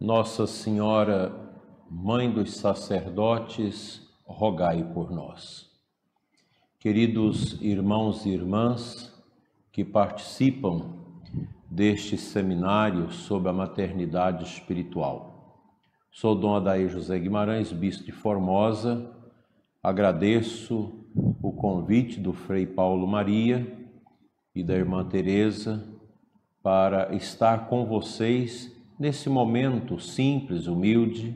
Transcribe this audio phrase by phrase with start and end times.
[0.00, 1.32] Nossa Senhora,
[1.88, 5.70] Mãe dos sacerdotes, rogai por nós.
[6.80, 9.14] Queridos irmãos e irmãs
[9.70, 10.96] que participam
[11.70, 15.62] deste seminário sobre a maternidade espiritual.
[16.10, 19.08] Sou Dom Adair José Guimarães, bispo de Formosa.
[19.80, 20.92] Agradeço
[21.40, 23.88] o convite do Frei Paulo Maria
[24.52, 25.86] e da irmã Teresa
[26.60, 31.34] para estar com vocês nesse momento simples, humilde,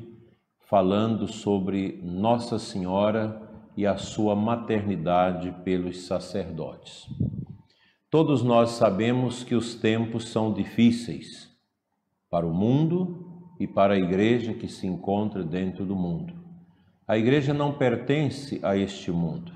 [0.68, 3.42] falando sobre Nossa Senhora
[3.76, 7.06] e a sua maternidade pelos sacerdotes.
[8.10, 11.48] Todos nós sabemos que os tempos são difíceis
[12.30, 16.34] para o mundo e para a igreja que se encontra dentro do mundo.
[17.06, 19.52] A igreja não pertence a este mundo.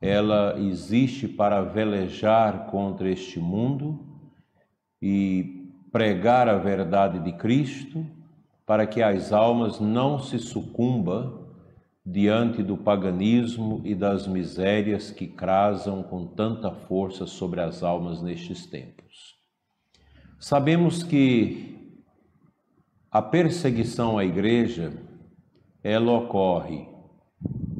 [0.00, 4.04] Ela existe para velejar contra este mundo
[5.00, 5.55] e
[5.96, 8.04] pregar a verdade de Cristo
[8.66, 11.46] para que as almas não se sucumbam
[12.04, 18.66] diante do paganismo e das misérias que crasam com tanta força sobre as almas nestes
[18.66, 19.36] tempos.
[20.38, 22.04] Sabemos que
[23.10, 24.92] a perseguição à igreja
[25.82, 26.86] ela ocorre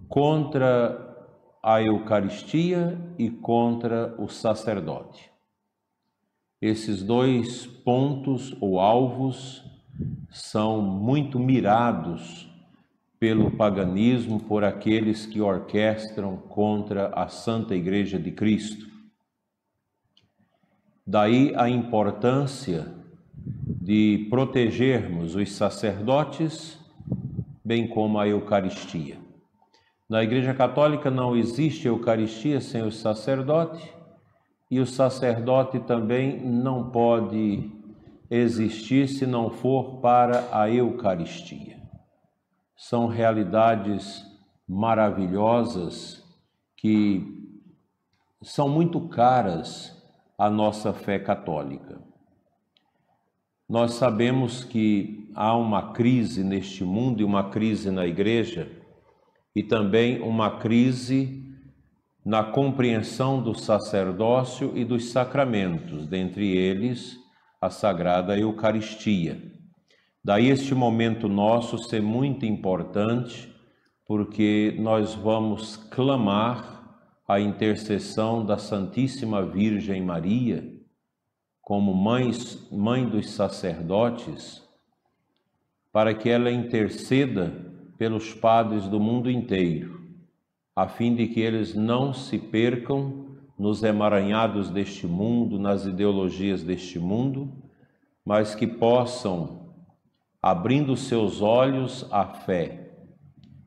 [0.09, 1.29] contra
[1.63, 5.36] a Eucaristia e contra o sacerdote.
[6.61, 9.63] Esses dois pontos ou alvos
[10.31, 12.51] são muito mirados
[13.19, 18.87] pelo paganismo, por aqueles que orquestram contra a Santa Igreja de Cristo.
[21.07, 22.93] Daí a importância
[23.81, 26.79] de protegermos os sacerdotes,
[27.65, 29.19] bem como a Eucaristia.
[30.09, 33.96] Na Igreja Católica não existe Eucaristia sem o sacerdote,
[34.71, 37.71] e o sacerdote também não pode
[38.31, 41.77] existir se não for para a Eucaristia.
[42.77, 44.25] São realidades
[44.69, 46.25] maravilhosas
[46.77, 47.25] que
[48.43, 49.97] são muito caras
[50.37, 52.01] à nossa fé católica.
[53.69, 58.71] Nós sabemos que há uma crise neste mundo e uma crise na igreja,
[59.55, 61.46] e também uma crise
[62.27, 67.17] na compreensão do sacerdócio e dos sacramentos, dentre eles
[67.61, 69.41] a Sagrada Eucaristia.
[70.25, 73.49] Daí este momento nosso ser muito importante,
[74.05, 76.99] porque nós vamos clamar
[77.29, 80.69] a intercessão da Santíssima Virgem Maria,
[81.63, 82.33] como mãe,
[82.73, 84.65] mãe dos sacerdotes,
[85.93, 87.53] para que ela interceda
[87.97, 90.06] pelos padres do mundo inteiro
[90.77, 93.25] a fim de que eles não se percam
[93.59, 97.51] nos emaranhados deste mundo, nas ideologias deste mundo,
[98.23, 99.73] mas que possam,
[100.43, 102.91] abrindo seus olhos à fé,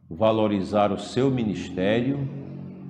[0.07, 2.29] valorizar o seu ministério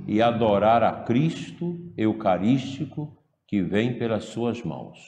[0.05, 3.15] e adorar a Cristo Eucarístico
[3.47, 4.99] que vem pelas suas mãos.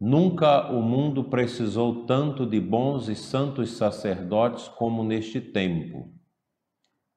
[0.00, 6.17] Nunca o mundo precisou tanto de bons e santos sacerdotes como neste tempo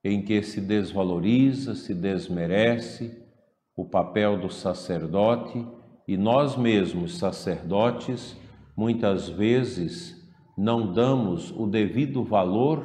[0.04, 3.22] em que se desvaloriza, se desmerece
[3.76, 5.66] o papel do sacerdote
[6.08, 8.36] e nós mesmos, sacerdotes,
[8.76, 10.20] muitas vezes
[10.58, 12.84] não damos o devido valor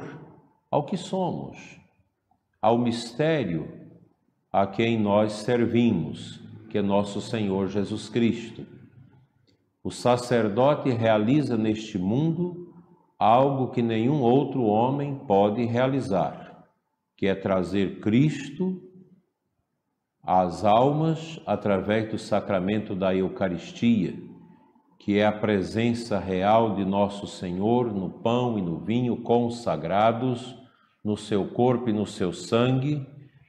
[0.69, 1.79] ao que somos,
[2.61, 3.67] ao mistério
[4.51, 6.39] a quem nós servimos,
[6.69, 8.65] que é nosso Senhor Jesus Cristo.
[9.83, 12.73] O sacerdote realiza neste mundo
[13.17, 16.46] algo que nenhum outro homem pode realizar
[17.17, 18.79] que é trazer Cristo
[20.23, 24.13] às almas através do sacramento da Eucaristia,
[24.99, 30.55] que é a presença real de nosso Senhor no pão e no vinho consagrados
[31.03, 33.07] no seu corpo e no seu sangue,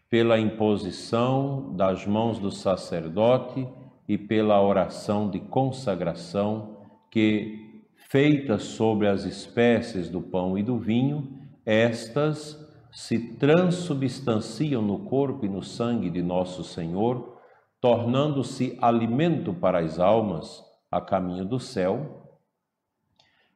[0.09, 3.69] pela imposição das mãos do sacerdote
[4.09, 11.37] e pela oração de consagração que, feita sobre as espécies do pão e do vinho,
[11.67, 17.39] estas se transubstanciam no corpo e no sangue de nosso Senhor,
[17.81, 22.39] tornando-se alimento para as almas a caminho do céu,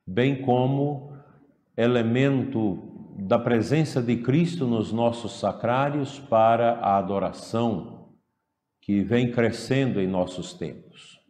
[0.06, 1.16] bem como
[1.76, 8.10] elemento da presença de Cristo nos nossos sacrários para a adoração
[8.80, 11.20] que vem crescendo em nossos tempos.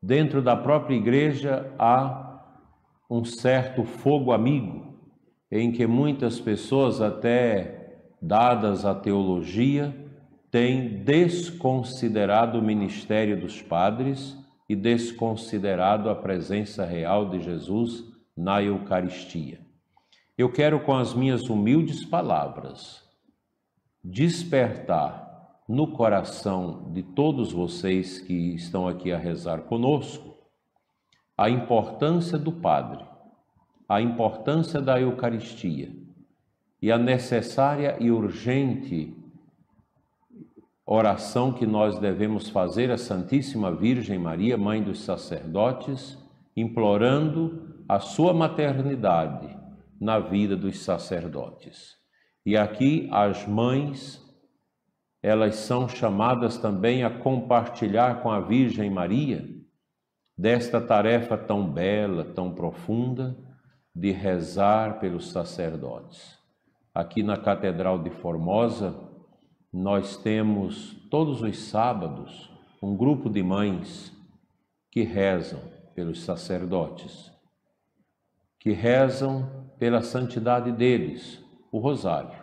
[0.00, 2.44] Dentro da própria igreja há
[3.10, 4.85] um certo fogo amigo
[5.50, 9.94] em que muitas pessoas, até dadas à teologia,
[10.50, 14.36] têm desconsiderado o ministério dos padres
[14.68, 18.04] e desconsiderado a presença real de Jesus
[18.36, 19.60] na Eucaristia.
[20.36, 23.02] Eu quero, com as minhas humildes palavras,
[24.02, 25.24] despertar
[25.68, 30.36] no coração de todos vocês que estão aqui a rezar conosco
[31.36, 33.04] a importância do Padre,
[33.88, 35.92] a importância da Eucaristia
[36.82, 39.14] e a necessária e urgente
[40.84, 46.16] oração que nós devemos fazer à Santíssima Virgem Maria, Mãe dos Sacerdotes,
[46.56, 49.56] implorando a sua maternidade
[50.00, 51.96] na vida dos sacerdotes.
[52.44, 54.22] E aqui as mães,
[55.22, 59.44] elas são chamadas também a compartilhar com a Virgem Maria
[60.38, 63.36] desta tarefa tão bela, tão profunda
[63.96, 66.38] de rezar pelos sacerdotes.
[66.94, 68.94] Aqui na Catedral de Formosa,
[69.72, 72.52] nós temos todos os sábados
[72.82, 74.12] um grupo de mães
[74.90, 75.60] que rezam
[75.94, 77.32] pelos sacerdotes,
[78.60, 82.36] que rezam pela santidade deles, o rosário,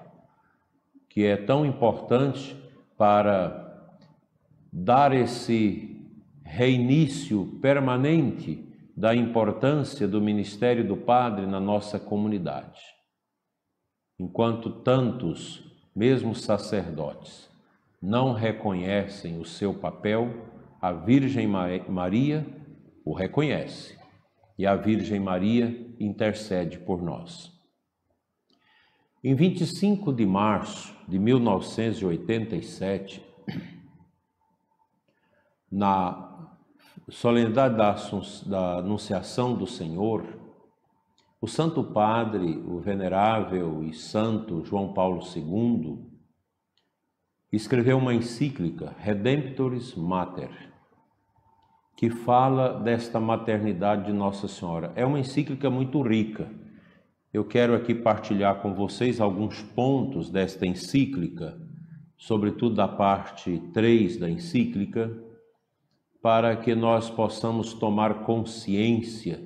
[1.07, 2.59] que é tão importante
[2.97, 3.93] para
[4.71, 6.03] dar esse
[6.43, 12.81] reinício permanente da importância do ministério do Padre na nossa comunidade.
[14.19, 15.63] Enquanto tantos,
[15.95, 17.49] mesmo sacerdotes,
[18.01, 20.47] não reconhecem o seu papel,
[20.81, 22.45] a Virgem Maria
[23.05, 23.97] o reconhece
[24.57, 27.51] e a Virgem Maria intercede por nós.
[29.23, 33.23] Em 25 de março de 1987,
[35.71, 36.52] na
[37.09, 37.95] solenidade da,
[38.45, 40.23] da Anunciação do Senhor,
[41.41, 46.13] o Santo Padre, o Venerável e Santo João Paulo II,
[47.51, 50.49] escreveu uma encíclica, Redemptoris Mater,
[51.97, 54.93] que fala desta maternidade de Nossa Senhora.
[54.95, 56.49] É uma encíclica muito rica.
[57.33, 61.59] Eu quero aqui partilhar com vocês alguns pontos desta encíclica,
[62.17, 65.11] sobretudo da parte 3 da encíclica,
[66.23, 69.43] para que nós possamos tomar consciência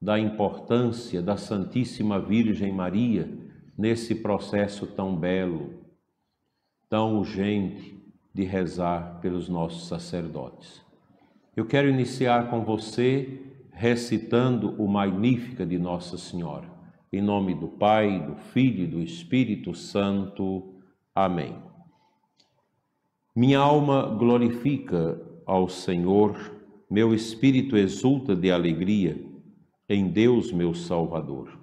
[0.00, 3.28] da importância da Santíssima Virgem Maria
[3.76, 5.82] nesse processo tão belo,
[6.88, 8.00] tão urgente
[8.32, 10.80] de rezar pelos nossos sacerdotes.
[11.56, 13.42] Eu quero iniciar com você
[13.72, 16.70] recitando o Magnífica de Nossa Senhora.
[17.12, 20.76] Em nome do Pai, do Filho e do Espírito Santo.
[21.12, 21.56] Amém.
[23.34, 26.54] Minha alma glorifica ao Senhor,
[26.88, 29.20] meu espírito exulta de alegria
[29.88, 31.58] em Deus, meu Salvador.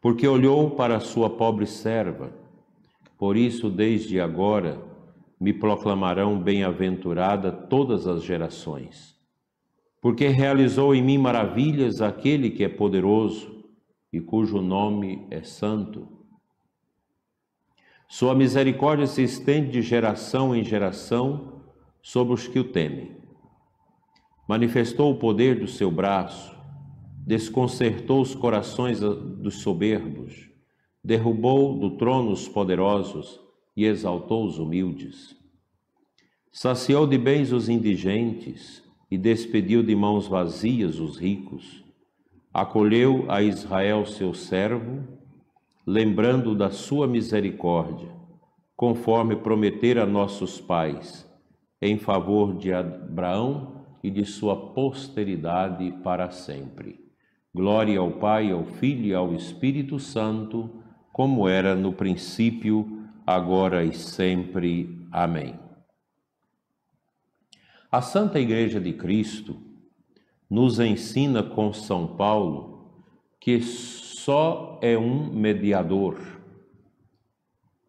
[0.00, 2.32] Porque olhou para a sua pobre serva,
[3.16, 4.82] por isso, desde agora,
[5.40, 9.16] me proclamarão bem-aventurada todas as gerações.
[10.00, 13.64] Porque realizou em mim maravilhas aquele que é poderoso
[14.12, 16.08] e cujo nome é santo.
[18.08, 21.57] Sua misericórdia se estende de geração em geração
[22.02, 23.16] sobre os que o temem.
[24.48, 26.56] Manifestou o poder do seu braço,
[27.26, 30.48] desconcertou os corações dos soberbos,
[31.04, 33.38] derrubou do trono os poderosos
[33.76, 35.36] e exaltou os humildes.
[36.50, 41.84] Saciou de bens os indigentes e despediu de mãos vazias os ricos.
[42.52, 45.06] Acolheu a Israel seu servo,
[45.86, 48.08] lembrando da sua misericórdia,
[48.74, 51.27] conforme prometera a nossos pais
[51.80, 56.98] em favor de Abraão e de sua posteridade para sempre.
[57.54, 60.82] Glória ao Pai, ao Filho e ao Espírito Santo,
[61.12, 64.98] como era no princípio, agora e sempre.
[65.10, 65.58] Amém.
[67.90, 69.56] A Santa Igreja de Cristo
[70.48, 72.92] nos ensina com São Paulo
[73.40, 76.18] que só é um mediador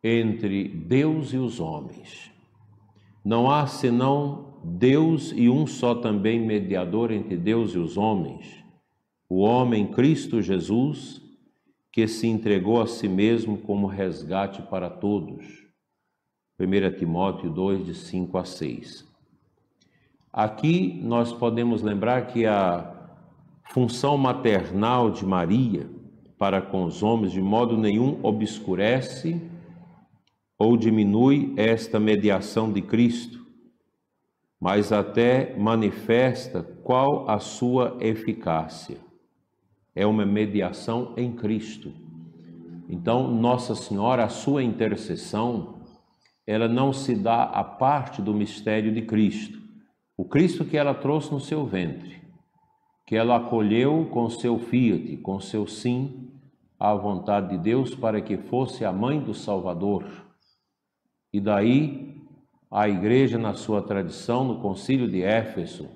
[0.02, 2.32] entre Deus e os homens
[3.24, 8.64] não há senão Deus e um só também mediador entre Deus e os homens,
[9.28, 11.22] o homem Cristo Jesus,
[11.92, 15.46] que se entregou a si mesmo como resgate para todos.
[16.60, 19.08] 1 Timóteo 2, de 5 a 6.
[20.32, 23.12] Aqui nós podemos lembrar que a
[23.72, 25.90] função maternal de Maria
[26.38, 29.49] para com os homens de modo nenhum obscurece
[30.60, 33.48] ou diminui esta mediação de Cristo,
[34.60, 38.98] mas até manifesta qual a sua eficácia.
[39.96, 41.94] É uma mediação em Cristo.
[42.90, 45.80] Então, Nossa Senhora, a sua intercessão,
[46.46, 49.60] ela não se dá a parte do mistério de Cristo,
[50.18, 52.22] o Cristo que ela trouxe no seu ventre,
[53.08, 56.30] que ela acolheu com seu fiat, com seu sim
[56.78, 60.29] à vontade de Deus para que fosse a mãe do Salvador.
[61.32, 62.10] E daí
[62.72, 65.90] a igreja, na sua tradição, no concílio de Éfeso,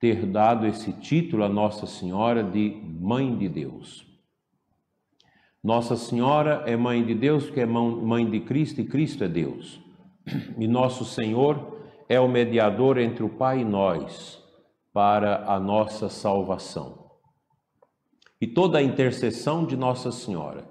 [0.00, 4.06] ter dado esse título a Nossa Senhora de Mãe de Deus.
[5.62, 9.80] Nossa Senhora é Mãe de Deus porque é Mãe de Cristo e Cristo é Deus.
[10.58, 14.42] E nosso Senhor é o mediador entre o Pai e nós
[14.92, 17.10] para a nossa salvação.
[18.40, 20.66] E toda a intercessão de Nossa Senhora,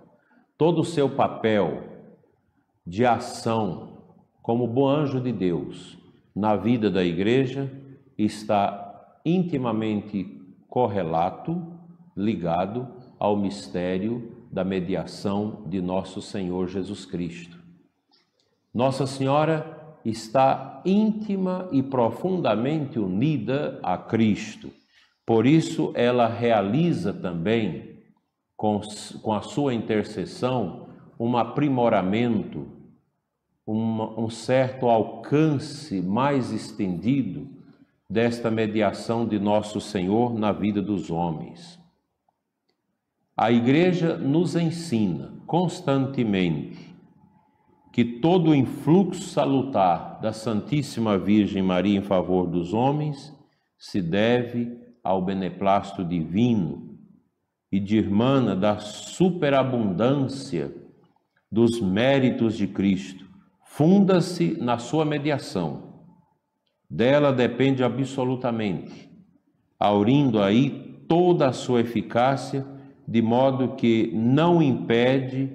[0.58, 1.84] todo o seu papel
[2.86, 3.89] de ação
[4.50, 5.96] como bom anjo de Deus
[6.36, 7.72] na vida da igreja
[8.18, 10.24] está intimamente
[10.68, 11.72] correlato,
[12.18, 12.88] ligado
[13.20, 17.60] ao mistério da mediação de nosso Senhor Jesus Cristo.
[18.74, 24.72] Nossa Senhora está íntima e profundamente unida a Cristo.
[25.28, 28.00] Por isso, ela realiza também,
[28.58, 28.82] com,
[29.22, 30.90] com a sua intercessão,
[31.20, 32.79] um aprimoramento,
[33.72, 37.48] uma, um certo alcance mais estendido
[38.10, 41.80] desta mediação de nosso Senhor na vida dos homens.
[43.38, 46.96] A Igreja nos ensina constantemente
[47.94, 53.32] que todo o influxo salutar da Santíssima Virgem Maria em favor dos homens
[53.78, 56.98] se deve ao beneplácito divino
[57.72, 60.74] e de irmã da superabundância
[61.52, 63.29] dos méritos de Cristo,
[63.80, 66.04] funda-se na sua mediação
[66.90, 69.10] dela depende absolutamente,
[69.80, 72.68] aurindo aí toda a sua eficácia,
[73.08, 75.50] de modo que não impede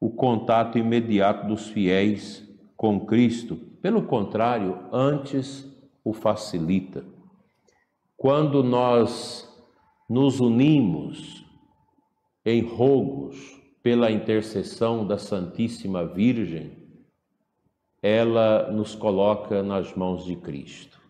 [0.00, 2.44] o contato imediato dos fiéis
[2.76, 3.54] com Cristo.
[3.80, 5.64] Pelo contrário, antes
[6.02, 7.04] o facilita.
[8.16, 9.48] Quando nós
[10.10, 11.46] nos unimos
[12.44, 13.38] em rogos
[13.84, 16.81] pela intercessão da Santíssima Virgem,
[18.02, 21.00] ela nos coloca nas mãos de Cristo.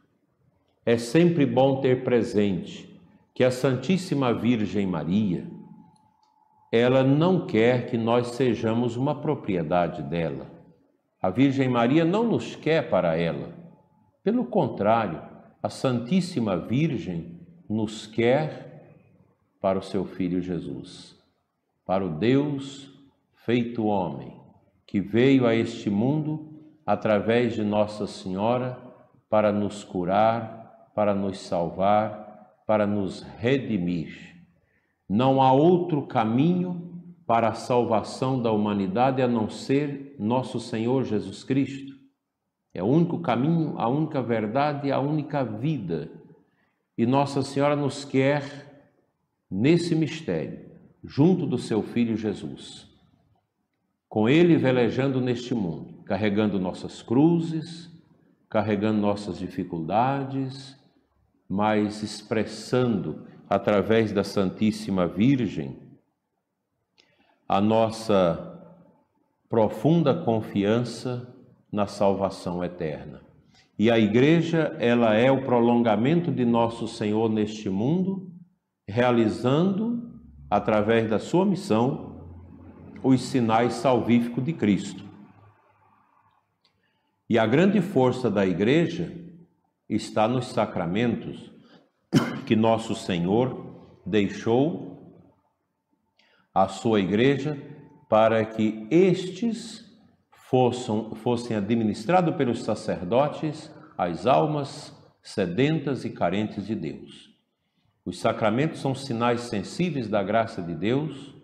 [0.85, 2.93] É sempre bom ter presente
[3.33, 5.47] que a Santíssima Virgem Maria,
[6.71, 10.51] ela não quer que nós sejamos uma propriedade dela.
[11.21, 13.55] A Virgem Maria não nos quer para ela.
[14.23, 15.23] Pelo contrário,
[15.63, 18.99] a Santíssima Virgem nos quer
[19.61, 21.17] para o seu Filho Jesus,
[21.87, 22.93] para o Deus
[23.47, 24.37] feito homem,
[24.87, 26.52] que veio a este mundo
[26.87, 28.79] através de Nossa Senhora
[29.29, 34.37] para nos curar, para nos salvar, para nos redimir.
[35.09, 41.45] Não há outro caminho para a salvação da humanidade a não ser nosso Senhor Jesus
[41.45, 41.93] Cristo.
[42.75, 46.11] É o único caminho, a única verdade, a única vida.
[46.97, 48.91] E Nossa Senhora nos quer
[49.51, 50.61] nesse mistério,
[51.05, 52.89] junto do seu Filho Jesus,
[54.09, 57.91] com Ele velejando neste mundo carregando nossas cruzes,
[58.47, 60.79] carregando nossas dificuldades,
[61.49, 65.75] mas expressando através da Santíssima Virgem
[67.49, 68.61] a nossa
[69.49, 71.35] profunda confiança
[71.73, 73.23] na salvação eterna.
[73.79, 78.31] E a igreja, ela é o prolongamento de nosso Senhor neste mundo,
[78.87, 80.13] realizando
[80.51, 82.21] através da sua missão
[83.03, 85.12] os sinais salvíficos de Cristo.
[87.33, 89.11] E a grande força da igreja
[89.89, 91.51] está nos sacramentos
[92.45, 95.17] que nosso Senhor deixou
[96.55, 97.57] à sua igreja
[98.07, 99.83] para que estes
[100.51, 107.31] fossem, fossem administrados pelos sacerdotes as almas sedentas e carentes de Deus.
[108.05, 111.35] Os sacramentos são sinais sensíveis da graça de Deus,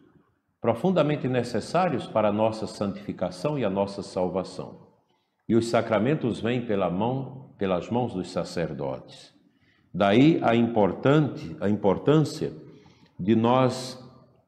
[0.60, 4.87] profundamente necessários para a nossa santificação e a nossa salvação.
[5.48, 9.34] E os sacramentos vêm pela mão, pelas mãos dos sacerdotes.
[9.92, 12.52] Daí a importante, a importância
[13.18, 13.98] de nós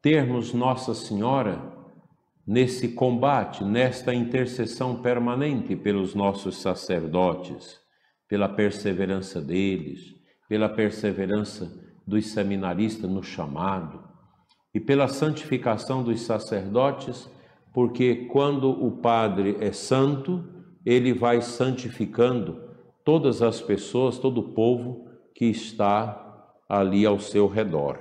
[0.01, 1.61] termos Nossa Senhora
[2.45, 7.79] nesse combate, nesta intercessão permanente pelos nossos sacerdotes,
[8.27, 10.15] pela perseverança deles,
[10.47, 11.71] pela perseverança
[12.05, 14.03] dos seminaristas no chamado
[14.73, 17.29] e pela santificação dos sacerdotes,
[17.73, 20.43] porque quando o padre é santo,
[20.85, 22.61] ele vai santificando
[23.03, 27.99] todas as pessoas, todo o povo que está ali ao seu redor.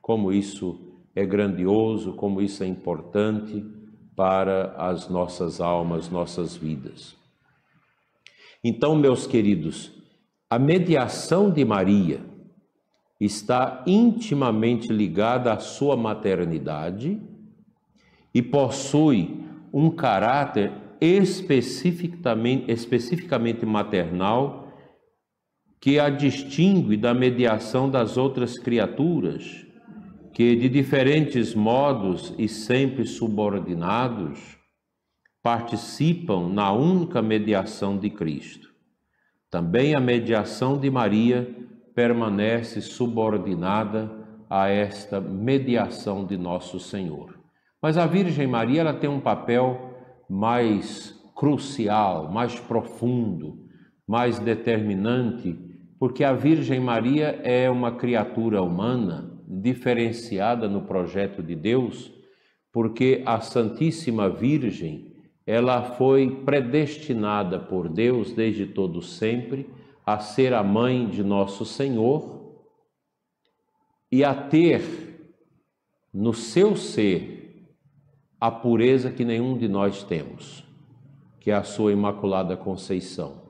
[0.00, 3.64] Como isso é grandioso, como isso é importante
[4.16, 7.16] para as nossas almas, nossas vidas.
[8.62, 9.92] Então, meus queridos,
[10.48, 12.20] a mediação de Maria
[13.18, 17.20] está intimamente ligada à sua maternidade
[18.34, 20.72] e possui um caráter
[21.02, 24.72] especificamente, especificamente maternal
[25.80, 29.66] que a distingue da mediação das outras criaturas,
[30.32, 34.56] que de diferentes modos e sempre subordinados
[35.42, 38.68] participam na única mediação de Cristo.
[39.50, 41.52] Também a mediação de Maria
[41.96, 44.08] permanece subordinada
[44.48, 47.36] a esta mediação de nosso Senhor.
[47.82, 49.91] Mas a Virgem Maria ela tem um papel
[50.32, 53.68] mais crucial, mais profundo,
[54.08, 55.54] mais determinante,
[55.98, 62.10] porque a Virgem Maria é uma criatura humana diferenciada no projeto de Deus,
[62.72, 65.12] porque a Santíssima Virgem
[65.46, 69.68] ela foi predestinada por Deus desde todo sempre
[70.06, 72.56] a ser a mãe de nosso Senhor
[74.10, 74.82] e a ter
[76.10, 77.41] no seu ser
[78.42, 80.64] a pureza que nenhum de nós temos,
[81.38, 83.40] que é a sua imaculada conceição.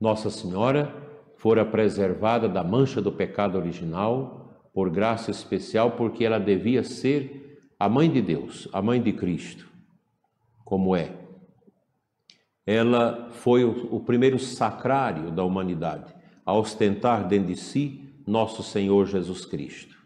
[0.00, 0.92] Nossa Senhora
[1.36, 7.88] fora preservada da mancha do pecado original por graça especial, porque ela devia ser a
[7.88, 9.70] mãe de Deus, a mãe de Cristo
[10.64, 11.16] como é.
[12.66, 16.12] Ela foi o, primeiro sacrário da humanidade
[16.44, 19.96] a ostentar dentro de si nosso Senhor Jesus Cristo.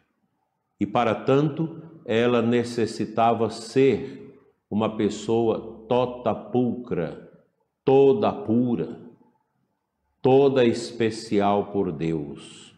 [0.78, 4.36] E para tanto, ela necessitava ser
[4.68, 7.30] uma pessoa tota pulcra,
[7.84, 9.00] toda pura,
[10.20, 12.74] toda especial por Deus.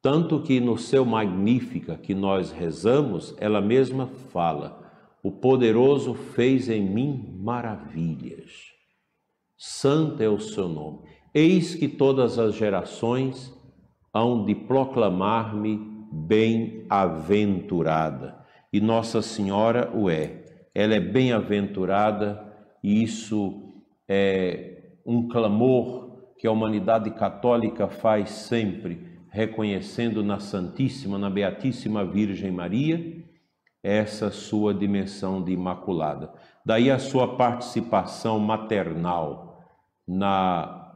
[0.00, 4.88] Tanto que no seu Magnífica que nós rezamos, ela mesma fala:
[5.20, 8.52] o poderoso fez em mim maravilhas.
[9.56, 11.00] Santo é o seu nome.
[11.34, 13.52] Eis que todas as gerações
[14.14, 18.38] hão de proclamar-me bem-aventurada.
[18.72, 20.42] E Nossa Senhora o é.
[20.74, 22.42] Ela é bem-aventurada
[22.82, 23.74] e isso
[24.08, 26.06] é um clamor
[26.38, 33.24] que a humanidade católica faz sempre, reconhecendo na Santíssima, na Beatíssima Virgem Maria
[33.82, 36.32] essa sua dimensão de imaculada.
[36.64, 39.62] Daí a sua participação maternal
[40.06, 40.92] na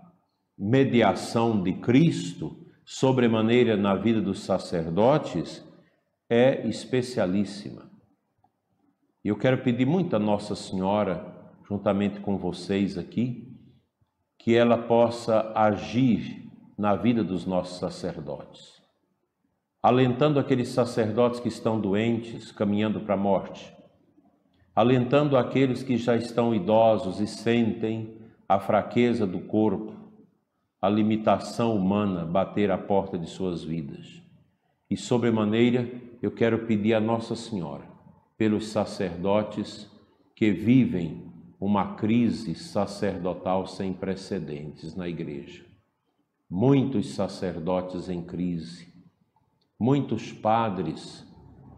[0.58, 2.59] mediação de Cristo,
[2.92, 5.64] sobremaneira na vida dos sacerdotes,
[6.28, 7.88] é especialíssima.
[9.24, 11.24] E eu quero pedir muito a Nossa Senhora,
[11.68, 13.56] juntamente com vocês aqui,
[14.38, 18.80] que ela possa agir na vida dos nossos sacerdotes
[19.82, 23.74] alentando aqueles sacerdotes que estão doentes, caminhando para a morte,
[24.74, 29.94] alentando aqueles que já estão idosos e sentem a fraqueza do corpo,
[30.80, 34.22] a limitação humana bater à porta de suas vidas.
[34.88, 35.88] E sobremaneira,
[36.22, 37.84] eu quero pedir a Nossa Senhora,
[38.36, 39.90] pelos sacerdotes
[40.34, 45.64] que vivem uma crise sacerdotal sem precedentes na igreja.
[46.48, 48.90] Muitos sacerdotes em crise,
[49.82, 51.26] Muitos padres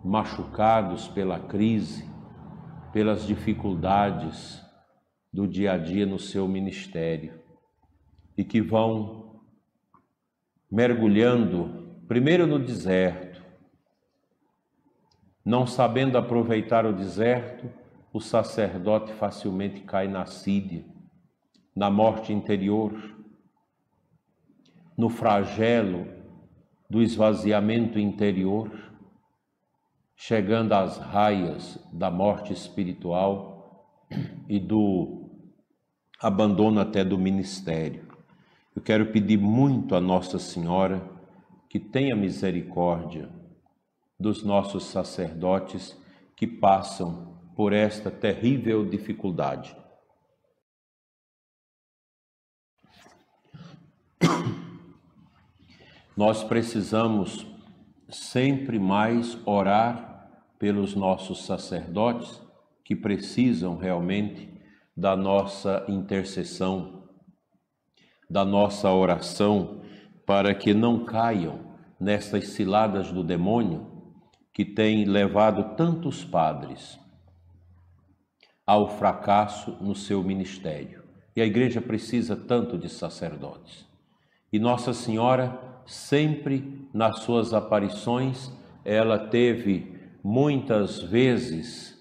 [0.05, 2.05] machucados pela crise,
[2.93, 4.61] pelas dificuldades
[5.33, 7.42] do dia a dia no seu ministério
[8.37, 9.41] e que vão
[10.71, 13.43] mergulhando primeiro no deserto,
[15.45, 17.71] não sabendo aproveitar o deserto,
[18.13, 20.85] o sacerdote facilmente cai na sídia,
[21.75, 22.93] na morte interior,
[24.97, 26.07] no flagelo
[26.89, 28.71] do esvaziamento interior,
[30.15, 33.89] chegando às raias da morte espiritual
[34.49, 35.31] e do
[36.21, 38.12] abandono até do ministério.
[38.75, 41.09] Eu quero pedir muito a Nossa Senhora
[41.69, 43.31] que tenha misericórdia
[44.19, 45.99] dos nossos sacerdotes
[46.37, 49.77] que passam por esta terrível dificuldade.
[56.17, 57.47] Nós precisamos
[58.09, 62.41] sempre mais orar pelos nossos sacerdotes
[62.85, 64.49] que precisam realmente
[64.97, 67.02] da nossa intercessão,
[68.33, 69.83] da nossa oração,
[70.25, 71.61] para que não caiam
[72.01, 73.93] nestas ciladas do demônio
[74.55, 76.99] que tem levado tantos padres
[78.67, 81.03] ao fracasso no seu ministério.
[81.37, 83.87] E a igreja precisa tanto de sacerdotes.
[84.51, 88.51] E Nossa Senhora sempre nas suas aparições,
[88.83, 91.99] ela teve muitas vezes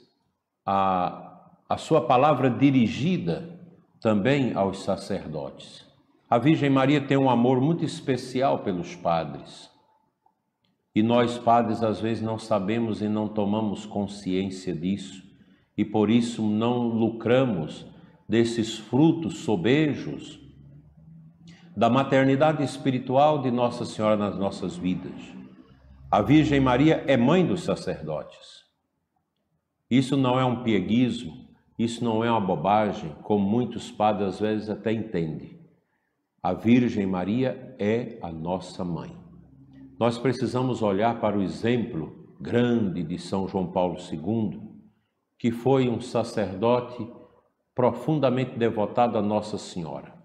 [0.65, 3.59] a, a sua palavra dirigida
[3.99, 5.90] também aos sacerdotes.
[6.31, 9.69] A Virgem Maria tem um amor muito especial pelos padres.
[10.95, 15.21] E nós, padres, às vezes não sabemos e não tomamos consciência disso,
[15.77, 17.85] e por isso não lucramos
[18.29, 20.39] desses frutos sobejos
[21.75, 25.35] da maternidade espiritual de Nossa Senhora nas nossas vidas.
[26.09, 28.63] A Virgem Maria é mãe dos sacerdotes.
[29.89, 34.69] Isso não é um pieguismo, isso não é uma bobagem, como muitos padres às vezes
[34.69, 35.60] até entendem.
[36.43, 39.15] A Virgem Maria é a nossa mãe.
[39.99, 44.59] Nós precisamos olhar para o exemplo grande de São João Paulo II,
[45.37, 47.07] que foi um sacerdote
[47.75, 50.15] profundamente devotado a Nossa Senhora.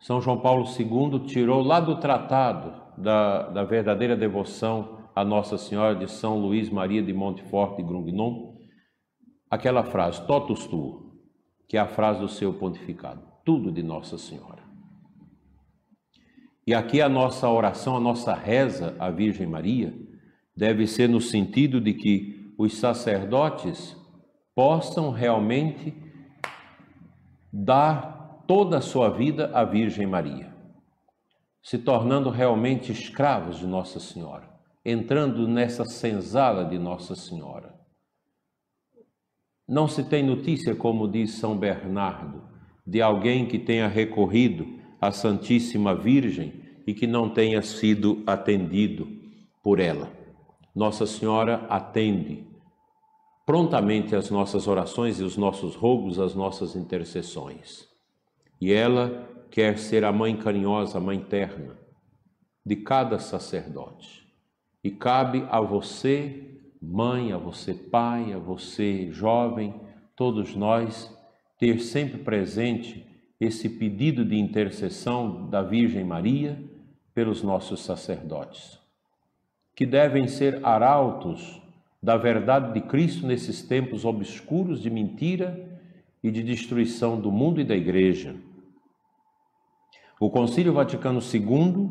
[0.00, 5.94] São João Paulo II tirou lá do tratado da, da verdadeira devoção a Nossa Senhora
[5.94, 8.56] de São Luís Maria de Montefort e Grugnon,
[9.48, 11.14] aquela frase, totus tu,
[11.68, 14.63] que é a frase do seu pontificado, tudo de Nossa Senhora.
[16.66, 19.94] E aqui a nossa oração, a nossa reza à Virgem Maria,
[20.56, 23.96] deve ser no sentido de que os sacerdotes
[24.54, 25.94] possam realmente
[27.52, 30.54] dar toda a sua vida à Virgem Maria,
[31.62, 34.48] se tornando realmente escravos de Nossa Senhora,
[34.84, 37.74] entrando nessa senzala de Nossa Senhora.
[39.66, 42.42] Não se tem notícia, como diz São Bernardo,
[42.86, 49.06] de alguém que tenha recorrido a Santíssima Virgem e que não tenha sido atendido
[49.62, 50.10] por ela.
[50.74, 52.46] Nossa Senhora atende
[53.44, 57.86] prontamente as nossas orações e os nossos rogos, as nossas intercessões.
[58.58, 61.76] E ela quer ser a mãe carinhosa, a mãe terna
[62.64, 64.26] de cada sacerdote.
[64.82, 69.78] E cabe a você, mãe, a você, pai, a você, jovem,
[70.16, 71.14] todos nós,
[71.58, 73.13] ter sempre presente
[73.44, 76.58] esse pedido de intercessão da Virgem Maria
[77.14, 78.78] pelos nossos sacerdotes,
[79.74, 81.60] que devem ser arautos
[82.02, 85.80] da verdade de Cristo nesses tempos obscuros de mentira
[86.22, 88.34] e de destruição do mundo e da igreja.
[90.18, 91.90] O Concílio Vaticano II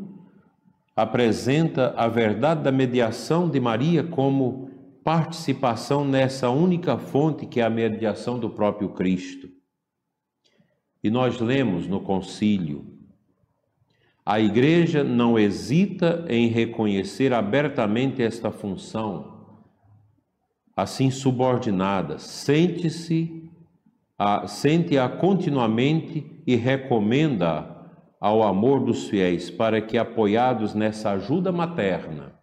[0.96, 4.70] apresenta a verdade da mediação de Maria como
[5.04, 9.50] participação nessa única fonte que é a mediação do próprio Cristo.
[11.04, 12.86] E nós lemos no concílio:
[14.26, 19.46] a Igreja não hesita em reconhecer abertamente esta função,
[20.76, 23.52] assim subordinada, sente-se,
[24.48, 27.70] sente-a continuamente e recomenda
[28.20, 32.34] ao amor dos fiéis, para que, apoiados nessa ajuda materna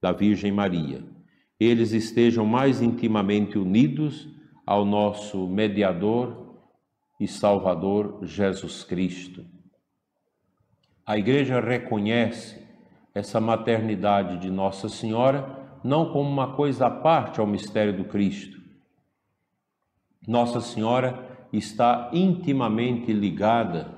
[0.00, 1.04] da Virgem Maria,
[1.58, 4.26] eles estejam mais intimamente unidos
[4.64, 6.39] ao nosso mediador
[7.20, 9.44] e Salvador Jesus Cristo.
[11.04, 12.58] A Igreja reconhece
[13.14, 18.58] essa maternidade de Nossa Senhora não como uma coisa à parte ao mistério do Cristo.
[20.26, 23.92] Nossa Senhora está intimamente ligada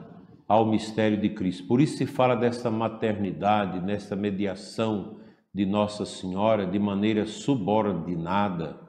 [0.48, 1.66] ao mistério de Cristo.
[1.66, 5.16] Por isso se fala dessa maternidade, nessa mediação
[5.54, 8.80] de Nossa Senhora de maneira subordinada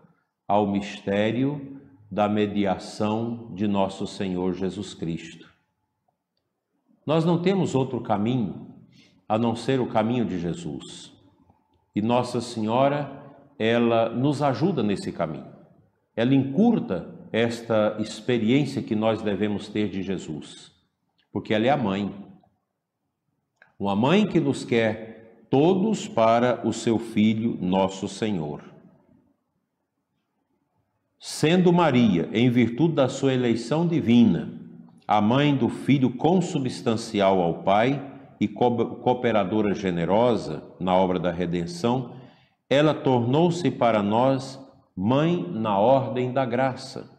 [0.47, 1.82] ao mistério
[2.13, 5.51] da mediação de nosso Senhor Jesus Cristo.
[7.03, 8.67] Nós não temos outro caminho
[9.27, 11.11] a não ser o caminho de Jesus.
[11.95, 15.51] E Nossa Senhora, ela nos ajuda nesse caminho.
[16.15, 20.71] Ela encurta esta experiência que nós devemos ter de Jesus,
[21.31, 22.13] porque ela é a mãe.
[23.79, 28.72] Uma mãe que nos quer todos para o seu filho, nosso Senhor.
[31.25, 34.59] Sendo Maria, em virtude da sua eleição divina,
[35.07, 42.17] a mãe do Filho consubstancial ao Pai e cooperadora generosa na obra da redenção,
[42.69, 44.59] ela tornou-se para nós
[44.93, 47.09] mãe na ordem da graça.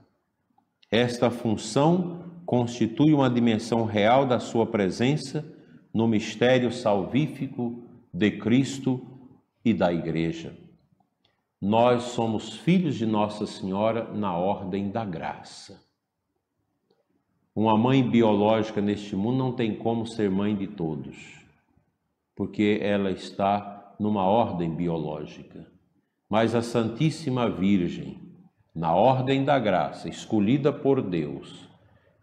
[0.90, 5.50] Esta função constitui uma dimensão real da sua presença
[5.94, 9.00] no mistério salvífico de Cristo
[9.64, 10.63] e da Igreja.
[11.66, 15.82] Nós somos filhos de Nossa Senhora na ordem da graça.
[17.56, 21.42] Uma mãe biológica neste mundo não tem como ser mãe de todos,
[22.36, 25.66] porque ela está numa ordem biológica.
[26.28, 28.20] Mas a Santíssima Virgem,
[28.74, 31.66] na ordem da graça, escolhida por Deus,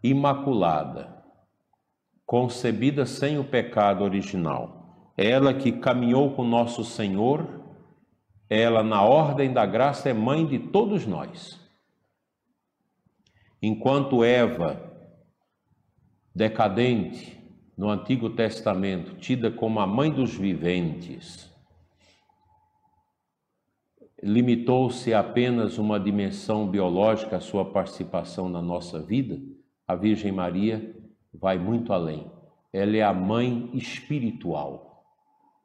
[0.04, 1.20] imaculada,
[2.24, 7.61] concebida sem o pecado original, ela que caminhou com nosso Senhor
[8.52, 11.58] ela, na ordem da graça, é mãe de todos nós.
[13.62, 14.92] Enquanto Eva
[16.34, 17.40] decadente
[17.78, 21.50] no Antigo Testamento, tida como a mãe dos viventes,
[24.22, 29.40] limitou-se apenas uma dimensão biológica a sua participação na nossa vida,
[29.88, 30.94] a Virgem Maria
[31.32, 32.30] vai muito além.
[32.70, 34.91] Ela é a mãe espiritual.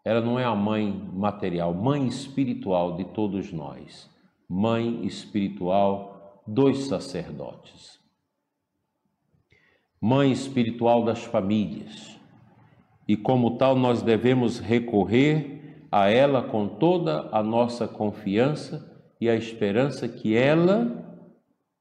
[0.07, 4.09] Ela não é a mãe material, mãe espiritual de todos nós.
[4.47, 7.99] Mãe espiritual dos sacerdotes.
[9.99, 12.17] Mãe espiritual das famílias.
[13.05, 18.89] E como tal, nós devemos recorrer a ela com toda a nossa confiança
[19.19, 21.05] e a esperança que ela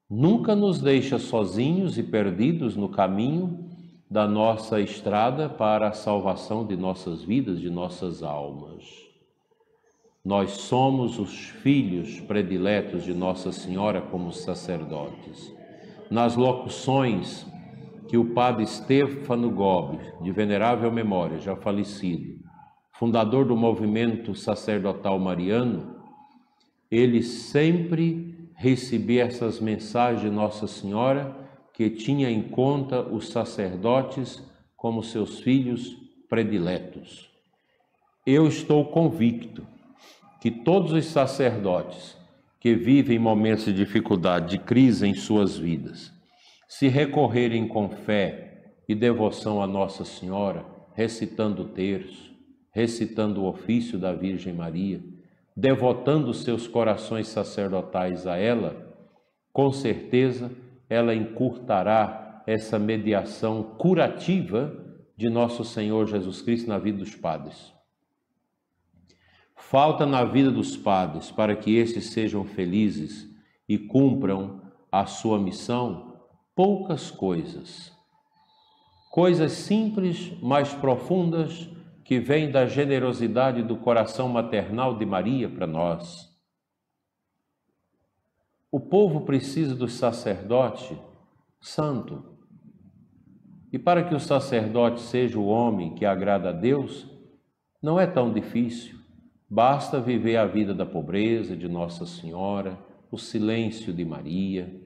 [0.09, 3.66] nunca nos deixa sozinhos e perdidos no caminho
[4.09, 9.07] da nossa estrada para a salvação de nossas vidas, de nossas almas.
[10.23, 15.53] Nós somos os filhos prediletos de Nossa Senhora como sacerdotes.
[16.09, 17.45] Nas locuções
[18.07, 22.39] que o padre Stefano Gobi, de venerável memória, já falecido,
[22.91, 25.95] fundador do movimento sacerdotal mariano,
[26.89, 31.46] ele sempre recebia essas mensagens de Nossa Senhora
[31.77, 34.41] que tinha em conta os sacerdotes
[34.75, 35.95] como seus filhos
[36.27, 37.29] prediletos.
[38.25, 39.63] Eu estou convicto
[40.41, 42.17] que todos os sacerdotes
[42.59, 46.11] que vivem momentos de dificuldade, de crise em suas vidas,
[46.67, 52.33] se recorrerem com fé e devoção a Nossa Senhora, recitando o terço,
[52.71, 54.99] recitando o ofício da Virgem Maria,
[55.55, 58.97] devotando seus corações sacerdotais a ela,
[59.53, 60.49] com certeza
[60.89, 67.73] ela encurtará essa mediação curativa de nosso Senhor Jesus Cristo na vida dos padres.
[69.55, 73.27] Falta na vida dos padres para que esses sejam felizes
[73.67, 76.21] e cumpram a sua missão
[76.55, 77.91] poucas coisas.
[79.11, 81.69] Coisas simples, mas profundas
[82.05, 86.26] que vem da generosidade do coração maternal de Maria para nós.
[88.71, 90.99] O povo precisa do sacerdote
[91.61, 92.37] santo.
[93.71, 97.09] E para que o sacerdote seja o homem que agrada a Deus,
[97.81, 98.97] não é tão difícil.
[99.49, 102.77] Basta viver a vida da pobreza de Nossa Senhora,
[103.09, 104.81] o silêncio de Maria,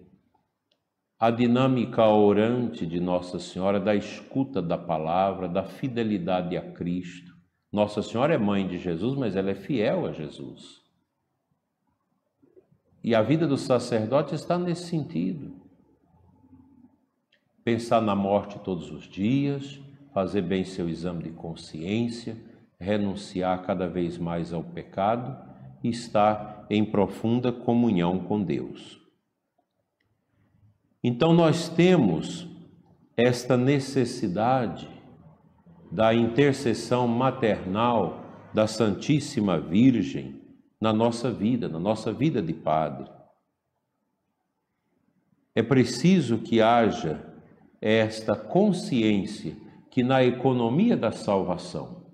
[1.19, 7.31] a dinâmica orante de Nossa Senhora, da escuta da palavra, da fidelidade a Cristo.
[7.71, 10.80] Nossa Senhora é mãe de Jesus, mas ela é fiel a Jesus.
[13.03, 15.59] E a vida do sacerdote está nesse sentido.
[17.63, 19.79] Pensar na morte todos os dias,
[20.13, 22.37] fazer bem seu exame de consciência,
[22.79, 25.37] renunciar cada vez mais ao pecado
[25.83, 28.99] e estar em profunda comunhão com Deus.
[31.03, 32.47] Então nós temos
[33.17, 34.87] esta necessidade
[35.91, 40.40] da intercessão maternal da Santíssima Virgem
[40.81, 43.07] na nossa vida, na nossa vida de padre.
[45.53, 47.23] É preciso que haja
[47.79, 49.55] esta consciência
[49.91, 52.07] que na economia da salvação,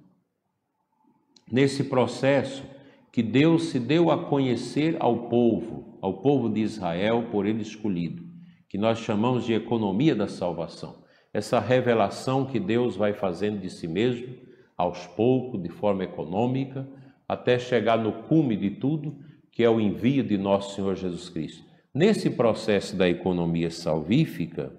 [1.49, 2.63] nesse processo
[3.11, 8.23] que Deus se deu a conhecer ao povo, ao povo de Israel por ele escolhido,
[8.67, 11.03] que nós chamamos de economia da salvação.
[11.33, 14.35] Essa revelação que Deus vai fazendo de si mesmo,
[14.75, 16.87] aos poucos, de forma econômica,
[17.27, 19.17] até chegar no cume de tudo,
[19.51, 21.63] que é o envio de nosso Senhor Jesus Cristo.
[21.93, 24.71] Nesse processo da economia salvífica,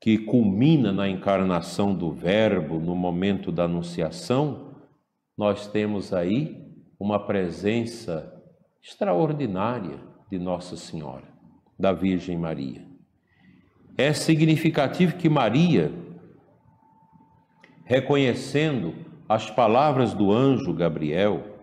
[0.00, 4.74] que culmina na encarnação do Verbo no momento da Anunciação,
[5.36, 6.66] nós temos aí
[6.98, 8.32] uma presença
[8.82, 11.28] extraordinária de Nossa Senhora
[11.78, 12.84] da Virgem Maria.
[13.96, 15.92] É significativo que Maria,
[17.84, 18.94] reconhecendo
[19.28, 21.58] as palavras do anjo Gabriel,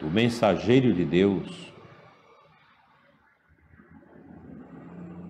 [0.00, 1.72] do mensageiro de Deus,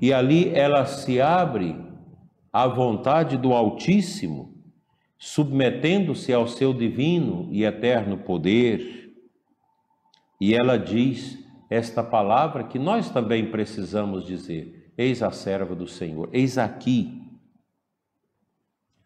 [0.00, 1.76] e ali ela se abre
[2.52, 4.54] à vontade do Altíssimo,
[5.18, 9.12] submetendo-se ao seu divino e eterno poder,
[10.40, 11.36] e ela diz:
[11.68, 17.22] esta palavra que nós também precisamos dizer: Eis a serva do Senhor, eis aqui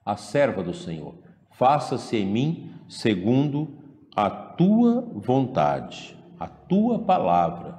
[0.05, 1.32] a serva do Senhor.
[1.62, 3.79] Faça-se em mim segundo
[4.16, 7.79] a tua vontade, a tua palavra.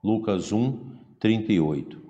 [0.00, 2.00] Lucas 1, 38.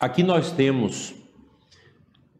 [0.00, 1.14] Aqui nós temos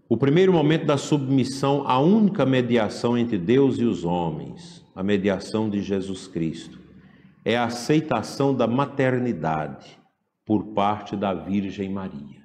[0.09, 5.71] o primeiro momento da submissão à única mediação entre Deus e os homens, a mediação
[5.71, 6.81] de Jesus Cristo
[7.45, 9.97] é a aceitação da maternidade
[10.45, 12.43] por parte da Virgem Maria.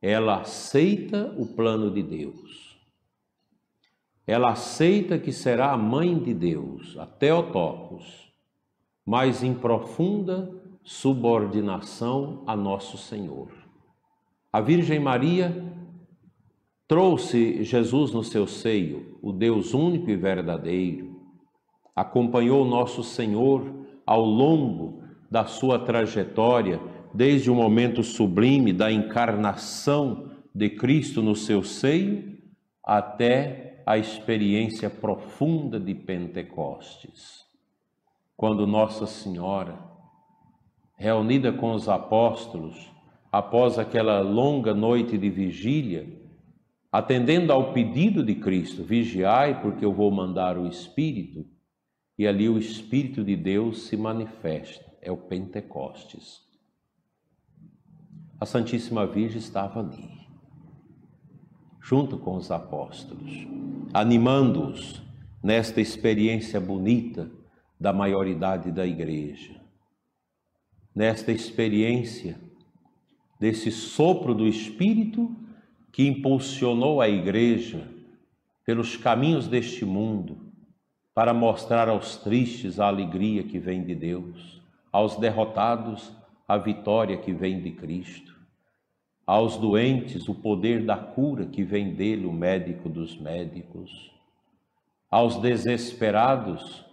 [0.00, 2.69] ela aceita o plano de Deus.
[4.30, 8.32] Ela aceita que será a mãe de Deus, a Teotocos,
[9.04, 10.48] mas em profunda
[10.84, 13.48] subordinação a nosso Senhor.
[14.52, 15.74] A Virgem Maria
[16.86, 21.20] trouxe Jesus no seu seio, o Deus único e verdadeiro,
[21.96, 26.80] acompanhou nosso Senhor ao longo da sua trajetória,
[27.12, 32.38] desde o momento sublime da encarnação de Cristo no seu seio
[32.84, 37.44] até a experiência profunda de Pentecostes,
[38.36, 39.80] quando Nossa Senhora,
[40.96, 42.88] reunida com os apóstolos,
[43.32, 46.06] após aquela longa noite de vigília,
[46.92, 51.44] atendendo ao pedido de Cristo, vigiai, porque eu vou mandar o Espírito,
[52.16, 56.40] e ali o Espírito de Deus se manifesta, é o Pentecostes.
[58.38, 60.19] A Santíssima Virgem estava ali,
[61.80, 63.46] junto com os apóstolos,
[63.92, 65.02] animando-os
[65.42, 67.30] nesta experiência bonita
[67.78, 69.60] da maioridade da igreja,
[70.94, 72.38] nesta experiência
[73.38, 75.34] desse sopro do Espírito
[75.90, 77.88] que impulsionou a igreja
[78.64, 80.52] pelos caminhos deste mundo
[81.14, 84.62] para mostrar aos tristes a alegria que vem de Deus,
[84.92, 86.12] aos derrotados
[86.46, 88.39] a vitória que vem de Cristo,
[89.30, 94.10] aos doentes o poder da cura que vem dele, o médico dos médicos,
[95.08, 96.84] aos desesperados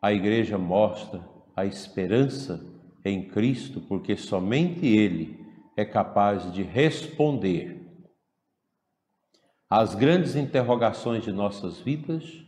[0.00, 1.22] a igreja mostra
[1.54, 2.64] a esperança
[3.04, 5.44] em Cristo, porque somente Ele
[5.76, 7.86] é capaz de responder.
[9.68, 12.46] Às grandes interrogações de nossas vidas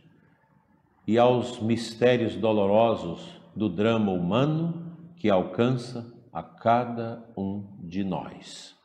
[1.05, 8.75] e aos mistérios dolorosos do drama humano que alcança a cada um de nós.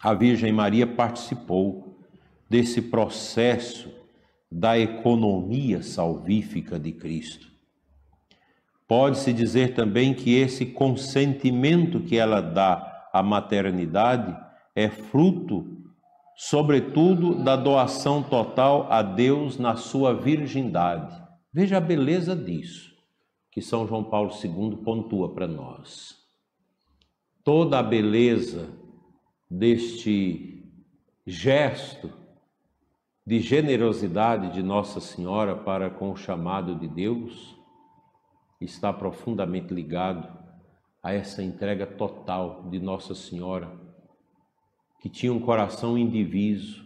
[0.00, 1.98] A Virgem Maria participou
[2.48, 3.92] desse processo
[4.48, 7.48] da economia salvífica de Cristo.
[8.86, 14.36] Pode-se dizer também que esse consentimento que ela dá à maternidade
[14.72, 15.82] é fruto,
[16.36, 21.20] sobretudo, da doação total a Deus na sua virgindade.
[21.52, 22.93] Veja a beleza disso,
[23.54, 26.18] que São João Paulo II pontua para nós.
[27.44, 28.68] Toda a beleza
[29.48, 30.68] deste
[31.24, 32.12] gesto
[33.24, 37.56] de generosidade de Nossa Senhora para com o chamado de Deus
[38.60, 40.36] está profundamente ligado
[41.00, 43.70] a essa entrega total de Nossa Senhora,
[45.00, 46.84] que tinha um coração indiviso.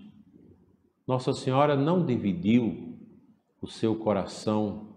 [1.07, 2.99] Nossa Senhora não dividiu
[3.59, 4.88] o seu coração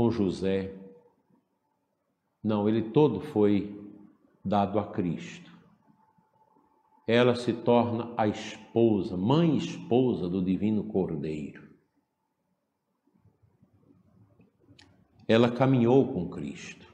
[0.00, 0.74] com José.
[2.42, 3.78] Não, ele todo foi
[4.42, 5.50] dado a Cristo.
[7.06, 11.68] Ela se torna a esposa, mãe esposa do Divino Cordeiro.
[15.28, 16.92] ela caminhou com Cristo.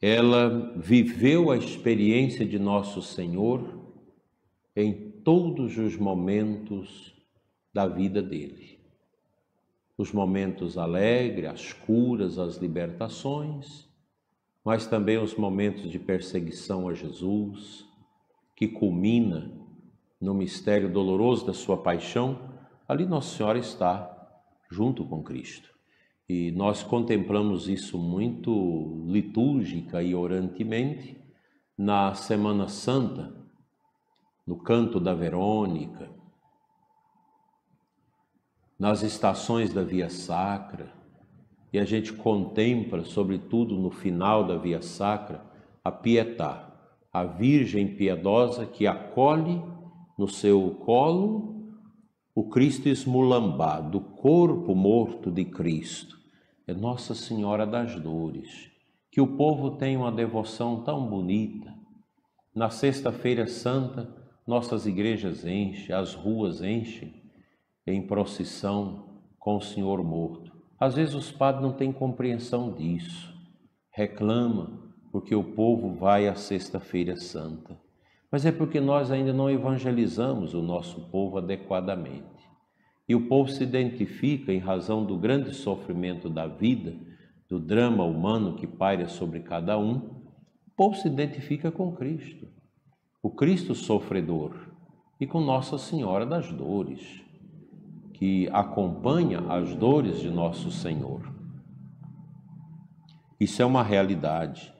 [0.00, 3.78] Ela viveu a experiência de nosso Senhor
[4.74, 7.14] em todos os momentos
[7.72, 8.81] da vida dele.
[9.96, 13.88] Os momentos alegres, as curas, as libertações,
[14.64, 17.84] mas também os momentos de perseguição a Jesus,
[18.56, 19.52] que culmina
[20.20, 22.52] no mistério doloroso da sua paixão.
[22.88, 24.08] Ali Nossa Senhora está
[24.70, 25.70] junto com Cristo.
[26.28, 31.20] E nós contemplamos isso muito litúrgica e orantemente
[31.76, 33.34] na Semana Santa,
[34.46, 36.10] no canto da Verônica,
[38.82, 40.92] nas estações da Via Sacra,
[41.72, 45.40] e a gente contempla, sobretudo no final da Via Sacra,
[45.84, 46.68] a Pietà,
[47.12, 49.62] a Virgem piedosa que acolhe
[50.18, 51.70] no seu colo
[52.34, 56.18] o Cristo esmulambado, o corpo morto de Cristo
[56.66, 58.68] é Nossa Senhora das Dores,
[59.12, 61.72] que o povo tem uma devoção tão bonita.
[62.52, 64.12] Na Sexta-feira Santa,
[64.44, 67.21] nossas igrejas enchem, as ruas enchem
[67.86, 70.52] em procissão com o Senhor morto.
[70.78, 73.32] Às vezes os padres não têm compreensão disso,
[73.90, 77.78] reclama porque o povo vai à Sexta-feira Santa.
[78.30, 82.24] Mas é porque nós ainda não evangelizamos o nosso povo adequadamente.
[83.06, 86.96] E o povo se identifica em razão do grande sofrimento da vida,
[87.46, 89.96] do drama humano que paira sobre cada um.
[90.66, 92.48] O povo se identifica com Cristo,
[93.22, 94.56] o Cristo sofredor,
[95.20, 97.22] e com Nossa Senhora das Dores,
[98.22, 101.28] que acompanha as dores de nosso Senhor.
[103.40, 104.72] Isso é uma realidade.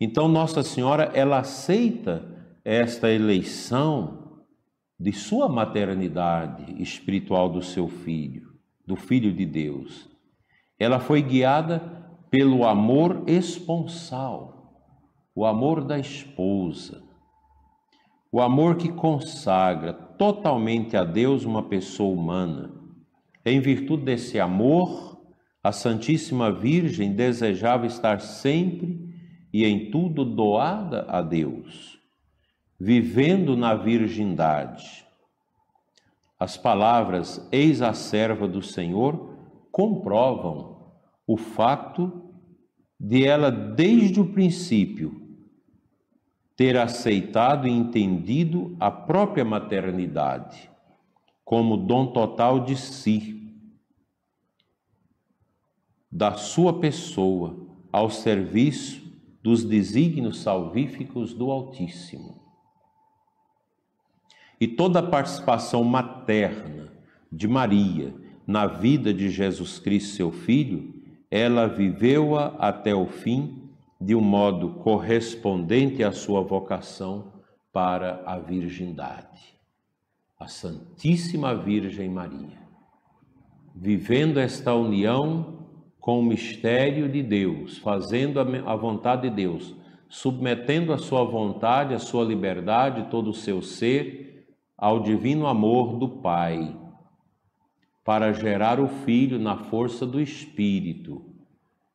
[0.00, 2.24] Então Nossa Senhora, ela aceita
[2.64, 4.44] esta eleição
[5.00, 8.52] de sua maternidade espiritual do seu filho,
[8.86, 10.08] do filho de Deus.
[10.78, 11.80] Ela foi guiada
[12.30, 14.80] pelo amor esponsal,
[15.34, 17.02] o amor da esposa,
[18.30, 22.75] o amor que consagra totalmente a Deus uma pessoa humana.
[23.48, 25.20] Em virtude desse amor,
[25.62, 29.08] a Santíssima Virgem desejava estar sempre
[29.52, 31.96] e em tudo doada a Deus,
[32.78, 35.06] vivendo na virgindade.
[36.36, 39.38] As palavras Eis a serva do Senhor
[39.70, 40.90] comprovam
[41.24, 42.28] o fato
[42.98, 45.22] de ela, desde o princípio,
[46.56, 50.68] ter aceitado e entendido a própria maternidade
[51.46, 53.54] como dom total de si,
[56.10, 57.56] da sua pessoa,
[57.92, 59.00] ao serviço
[59.44, 62.42] dos desígnios salvíficos do Altíssimo.
[64.60, 66.92] E toda a participação materna
[67.30, 68.12] de Maria
[68.44, 73.70] na vida de Jesus Cristo, seu Filho, ela viveu-a até o fim
[74.00, 77.34] de um modo correspondente à sua vocação
[77.72, 79.55] para a virgindade.
[80.38, 82.58] A Santíssima Virgem Maria,
[83.74, 85.66] vivendo esta união
[85.98, 89.74] com o mistério de Deus, fazendo a vontade de Deus,
[90.10, 96.06] submetendo a sua vontade, a sua liberdade, todo o seu ser ao divino amor do
[96.06, 96.76] Pai,
[98.04, 101.24] para gerar o Filho na força do Espírito.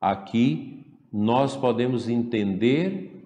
[0.02, 0.84] Aqui
[1.14, 3.24] nós podemos entender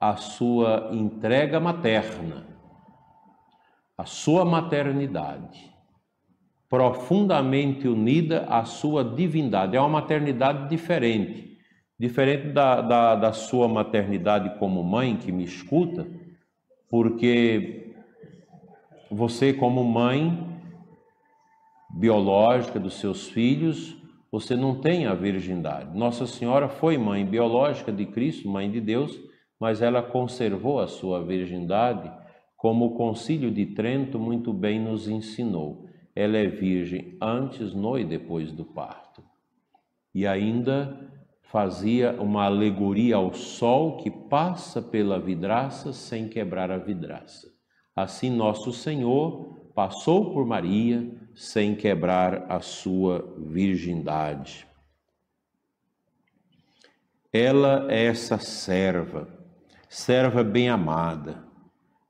[0.00, 2.57] a sua entrega materna,
[3.98, 5.74] a sua maternidade,
[6.68, 9.76] profundamente unida à sua divindade.
[9.76, 11.58] É uma maternidade diferente,
[11.98, 16.06] diferente da, da, da sua maternidade como mãe que me escuta,
[16.88, 17.92] porque
[19.10, 20.46] você, como mãe
[21.90, 23.96] biológica dos seus filhos,
[24.30, 25.96] você não tem a virgindade.
[25.96, 29.18] Nossa Senhora foi mãe biológica de Cristo, mãe de Deus,
[29.58, 32.12] mas ela conservou a sua virgindade,
[32.58, 35.86] como o Concílio de Trento muito bem nos ensinou.
[36.14, 39.22] Ela é virgem antes, no e depois do parto.
[40.12, 41.08] E ainda
[41.40, 47.48] fazia uma alegoria ao sol que passa pela vidraça sem quebrar a vidraça.
[47.94, 54.66] Assim, nosso Senhor passou por Maria sem quebrar a sua virgindade.
[57.32, 59.28] Ela é essa serva,
[59.88, 61.47] serva bem amada,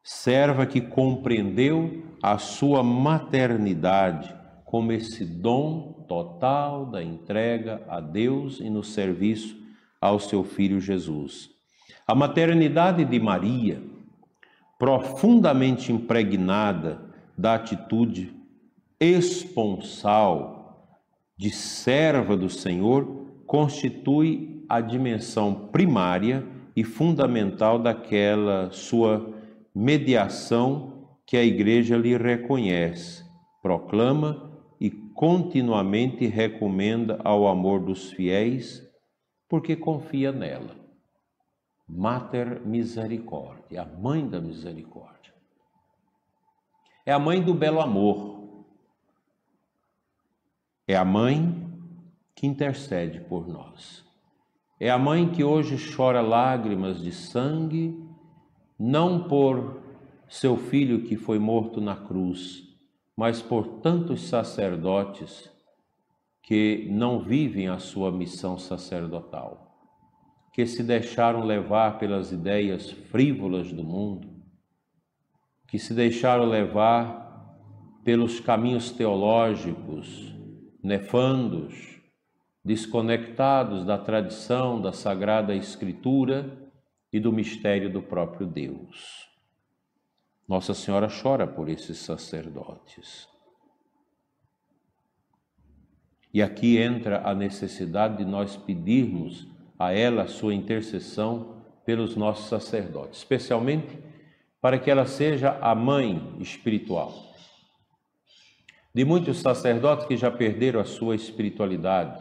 [0.08, 4.34] serva que compreendeu a sua maternidade
[4.64, 9.54] como esse dom total da entrega a Deus e no serviço
[10.00, 11.50] ao seu filho Jesus.
[12.06, 13.82] A maternidade de Maria,
[14.78, 17.02] profundamente impregnada
[17.36, 18.34] da atitude
[18.98, 20.88] esponsal
[21.36, 29.36] de serva do Senhor constitui a dimensão primária e fundamental daquela sua
[29.78, 33.24] mediação que a Igreja lhe reconhece,
[33.62, 38.82] proclama e continuamente recomenda ao amor dos fiéis,
[39.48, 40.74] porque confia nela.
[41.88, 45.32] Mater Misericórdia, a mãe da misericórdia.
[47.06, 48.66] É a mãe do belo amor,
[50.88, 51.72] é a mãe
[52.34, 54.04] que intercede por nós.
[54.80, 58.07] É a mãe que hoje chora lágrimas de sangue,
[58.78, 59.82] não por
[60.28, 62.62] seu filho que foi morto na cruz,
[63.16, 65.50] mas por tantos sacerdotes
[66.42, 69.76] que não vivem a sua missão sacerdotal,
[70.52, 74.28] que se deixaram levar pelas ideias frívolas do mundo,
[75.66, 77.26] que se deixaram levar
[78.04, 80.34] pelos caminhos teológicos
[80.82, 82.00] nefandos,
[82.64, 86.67] desconectados da tradição da Sagrada Escritura
[87.12, 89.28] e do mistério do próprio Deus.
[90.46, 93.28] Nossa Senhora chora por esses sacerdotes.
[96.32, 99.46] E aqui entra a necessidade de nós pedirmos
[99.78, 103.98] a ela sua intercessão pelos nossos sacerdotes, especialmente
[104.60, 107.28] para que ela seja a mãe espiritual
[108.98, 112.20] de muitos sacerdotes que já perderam a sua espiritualidade,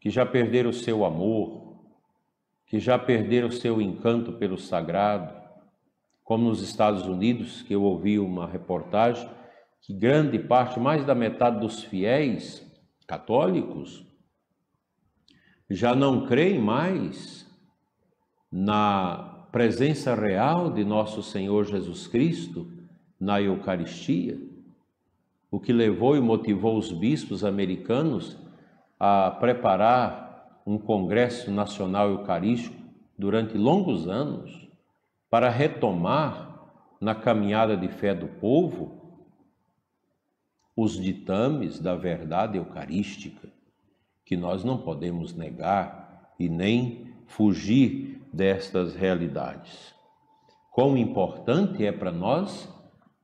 [0.00, 1.59] que já perderam o seu amor,
[2.70, 5.34] que já perderam seu encanto pelo sagrado,
[6.22, 9.28] como nos Estados Unidos, que eu ouvi uma reportagem
[9.82, 12.64] que grande parte, mais da metade dos fiéis
[13.08, 14.06] católicos
[15.68, 17.44] já não creem mais
[18.52, 22.70] na presença real de nosso Senhor Jesus Cristo
[23.18, 24.38] na Eucaristia,
[25.50, 28.38] o que levou e motivou os bispos americanos
[28.96, 30.29] a preparar
[30.70, 32.76] um Congresso Nacional Eucarístico
[33.18, 34.68] durante longos anos
[35.28, 39.18] para retomar na caminhada de fé do povo
[40.76, 43.48] os ditames da verdade eucarística,
[44.24, 49.92] que nós não podemos negar e nem fugir destas realidades.
[50.70, 52.72] Quão importante é para nós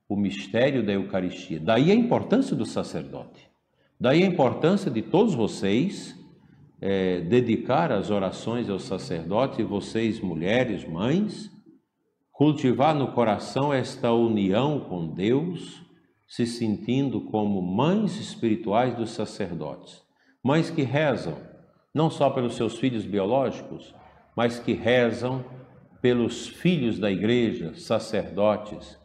[0.09, 1.61] o mistério da Eucaristia.
[1.61, 3.49] Daí a importância do sacerdote.
[3.97, 6.16] Daí a importância de todos vocês
[6.81, 11.49] é, dedicar as orações ao sacerdote, vocês, mulheres, mães,
[12.31, 15.81] cultivar no coração esta união com Deus,
[16.27, 20.03] se sentindo como mães espirituais dos sacerdotes.
[20.43, 21.37] Mães que rezam,
[21.93, 23.95] não só pelos seus filhos biológicos,
[24.35, 25.43] mas que rezam
[25.99, 28.99] pelos filhos da igreja, sacerdotes,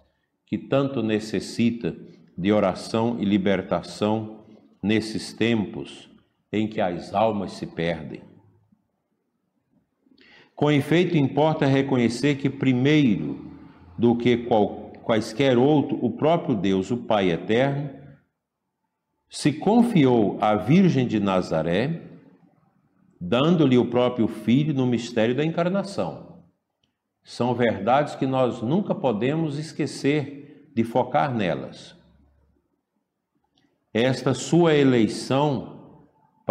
[0.47, 1.97] que tanto necessita
[2.37, 4.45] de oração e libertação
[4.83, 6.12] nesses tempos
[6.53, 8.23] em que as almas se perdem.
[10.55, 13.51] Com efeito, importa reconhecer que, primeiro
[13.99, 17.91] do que qual, quaisquer outro, o próprio Deus, o Pai eterno,
[19.29, 22.03] se confiou à Virgem de Nazaré,
[23.19, 26.45] dando-lhe o próprio Filho no mistério da encarnação.
[27.25, 31.97] São verdades que nós nunca podemos esquecer de focar nelas.
[33.95, 35.82] Esta sua eleição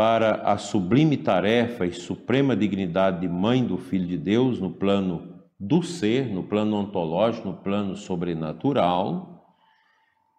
[0.02, 5.44] para a sublime tarefa e suprema dignidade de mãe do Filho de Deus no plano
[5.60, 9.46] do ser, no plano ontológico, no plano sobrenatural,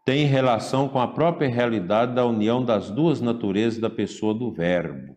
[0.05, 5.17] tem relação com a própria realidade da união das duas naturezas da pessoa do Verbo.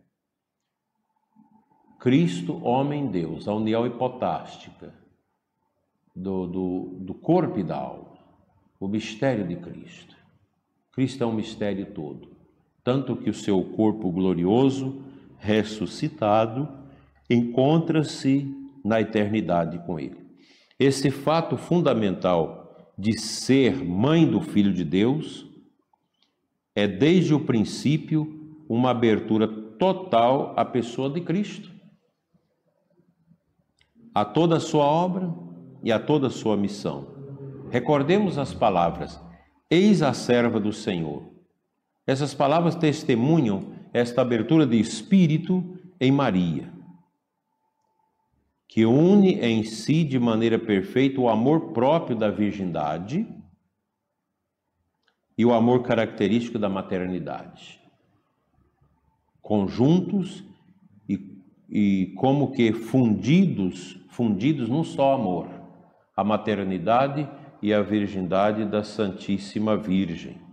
[1.98, 4.94] Cristo, homem, Deus, a união hipotástica
[6.14, 8.16] do, do, do corpo e da alma,
[8.78, 10.14] o mistério de Cristo.
[10.92, 12.35] Cristo é um mistério todo
[12.86, 15.02] tanto que o seu corpo glorioso,
[15.38, 16.68] ressuscitado,
[17.28, 18.46] encontra-se
[18.84, 20.24] na eternidade com ele.
[20.78, 25.50] Esse fato fundamental de ser mãe do Filho de Deus
[26.76, 31.68] é desde o princípio uma abertura total à pessoa de Cristo,
[34.14, 35.34] a toda a sua obra
[35.82, 37.08] e a toda a sua missão.
[37.68, 39.20] Recordemos as palavras:
[39.68, 41.34] Eis a serva do Senhor
[42.06, 46.72] essas palavras testemunham esta abertura de espírito em Maria,
[48.68, 53.26] que une em si de maneira perfeita o amor próprio da virgindade
[55.36, 57.80] e o amor característico da maternidade,
[59.42, 60.44] conjuntos
[61.08, 65.48] e, e como que fundidos, fundidos num só amor,
[66.14, 67.28] a maternidade
[67.60, 70.45] e a virgindade da Santíssima Virgem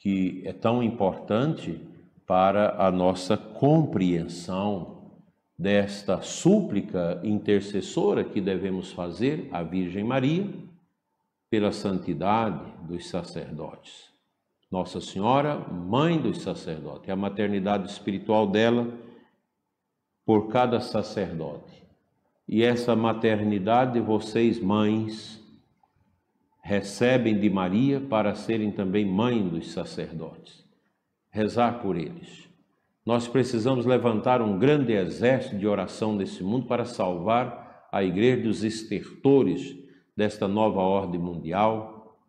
[0.00, 1.80] que é tão importante
[2.26, 5.12] para a nossa compreensão
[5.58, 10.48] desta súplica intercessora que devemos fazer à Virgem Maria
[11.50, 14.08] pela santidade dos sacerdotes.
[14.70, 18.88] Nossa Senhora, mãe dos sacerdotes, a maternidade espiritual dela
[20.24, 21.84] por cada sacerdote.
[22.48, 25.39] E essa maternidade, vocês, mães,
[26.62, 30.64] recebem de Maria para serem também mãe dos sacerdotes.
[31.30, 32.48] Rezar por eles.
[33.04, 38.62] Nós precisamos levantar um grande exército de oração nesse mundo para salvar a igreja dos
[38.62, 39.76] estertores
[40.16, 42.20] desta nova ordem mundial,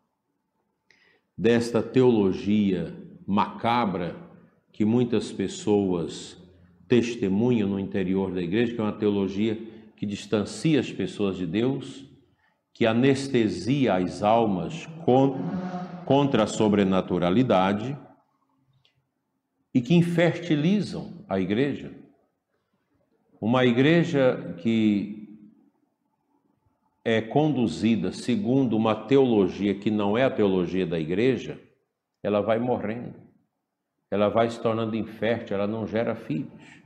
[1.38, 2.96] desta teologia
[3.28, 4.16] macabra
[4.72, 6.38] que muitas pessoas
[6.88, 9.58] testemunham no interior da igreja, que é uma teologia
[9.96, 12.11] que distancia as pessoas de Deus
[12.74, 14.88] que anestesia as almas
[16.06, 17.98] contra a sobrenaturalidade
[19.74, 21.94] e que infertilizam a igreja.
[23.40, 25.22] Uma igreja que
[27.04, 31.60] é conduzida segundo uma teologia que não é a teologia da igreja,
[32.22, 33.16] ela vai morrendo,
[34.12, 36.82] ela vai se tornando infértil, ela não gera filhos.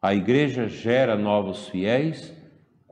[0.00, 2.32] A igreja gera novos fiéis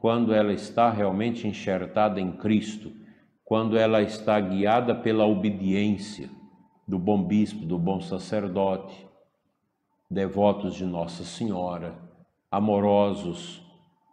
[0.05, 2.93] quando ela está realmente enxertada em Cristo,
[3.43, 6.29] quando ela está guiada pela obediência
[6.87, 9.09] do bom bispo, do bom sacerdote,
[10.11, 11.97] devotos de Nossa Senhora,
[12.51, 13.63] amorosos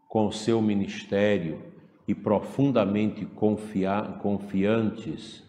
[0.08, 1.62] com o seu ministério
[2.08, 5.44] e profundamente confia confiantes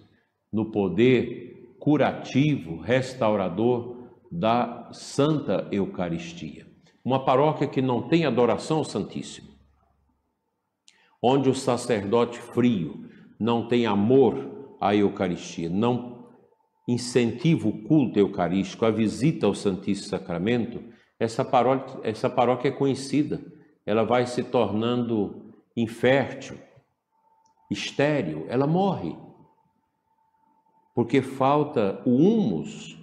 [0.53, 6.66] no poder curativo, restaurador da Santa Eucaristia.
[7.05, 9.51] uma paróquia que não tem adoração ao Santíssimo,
[11.23, 13.09] onde o sacerdote frio
[13.39, 16.27] não tem amor à Eucaristia, não
[16.89, 20.83] incentiva o culto eucarístico, a visita ao Santíssimo Sacramento,
[21.18, 23.41] essa paróquia, essa paróquia é conhecida,
[23.87, 26.59] ela vai se tornando infértil,
[27.70, 29.16] estéril, ela morre.
[30.95, 32.99] Porque falta o humus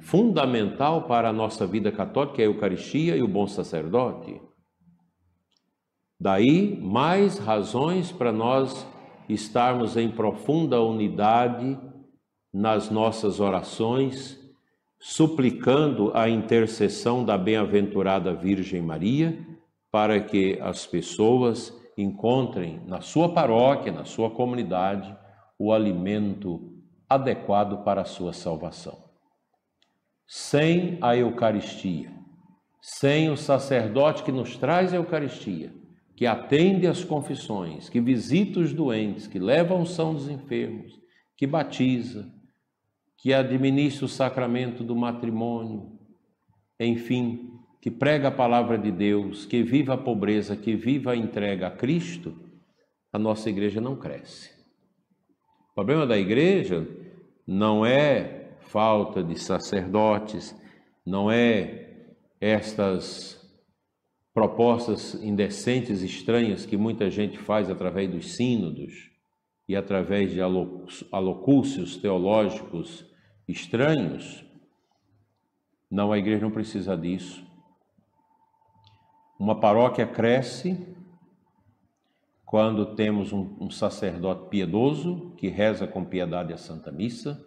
[0.00, 4.40] fundamental para a nossa vida católica, é a Eucaristia e o bom sacerdote.
[6.22, 8.86] Daí, mais razões para nós
[9.28, 11.76] estarmos em profunda unidade
[12.54, 14.38] nas nossas orações,
[15.00, 19.36] suplicando a intercessão da bem-aventurada Virgem Maria,
[19.90, 25.12] para que as pessoas encontrem na sua paróquia, na sua comunidade,
[25.58, 26.72] o alimento
[27.08, 29.10] adequado para a sua salvação.
[30.24, 32.12] Sem a Eucaristia,
[32.80, 35.81] sem o sacerdote que nos traz a Eucaristia,
[36.22, 40.96] que atende às confissões, que visita os doentes, que leva a unção dos enfermos,
[41.36, 42.32] que batiza,
[43.18, 45.98] que administra o sacramento do matrimônio,
[46.78, 47.50] enfim,
[47.80, 51.70] que prega a palavra de Deus, que viva a pobreza, que viva a entrega a
[51.72, 52.40] Cristo,
[53.12, 54.52] a nossa igreja não cresce.
[55.72, 56.86] O problema da igreja
[57.44, 60.56] não é falta de sacerdotes,
[61.04, 62.06] não é
[62.40, 63.41] estas
[64.34, 69.10] propostas indecentes, estranhas que muita gente faz através dos sínodos
[69.68, 73.06] e através de alocúcios teológicos
[73.46, 74.44] estranhos.
[75.90, 77.46] Não, a igreja não precisa disso.
[79.38, 80.96] Uma paróquia cresce
[82.46, 87.42] quando temos um, um, sacerdote piedoso que reza com piedade a Santa Missa,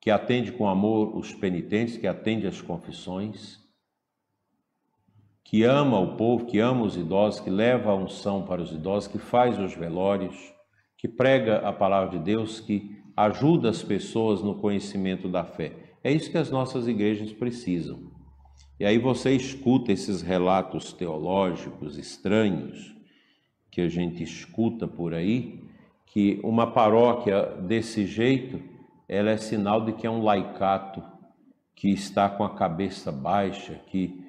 [0.00, 3.58] que atende com amor os penitentes, que atende as confissões,
[5.48, 9.10] que ama o povo, que ama os idosos, que leva a unção para os idosos,
[9.10, 10.36] que faz os velórios,
[10.98, 15.72] que prega a palavra de Deus, que ajuda as pessoas no conhecimento da fé.
[16.04, 18.12] É isso que as nossas igrejas precisam.
[18.78, 22.94] E aí você escuta esses relatos teológicos estranhos
[23.70, 25.64] que a gente escuta por aí,
[26.08, 28.60] que uma paróquia desse jeito,
[29.08, 31.02] ela é sinal de que é um laicato
[31.74, 34.27] que está com a cabeça baixa, que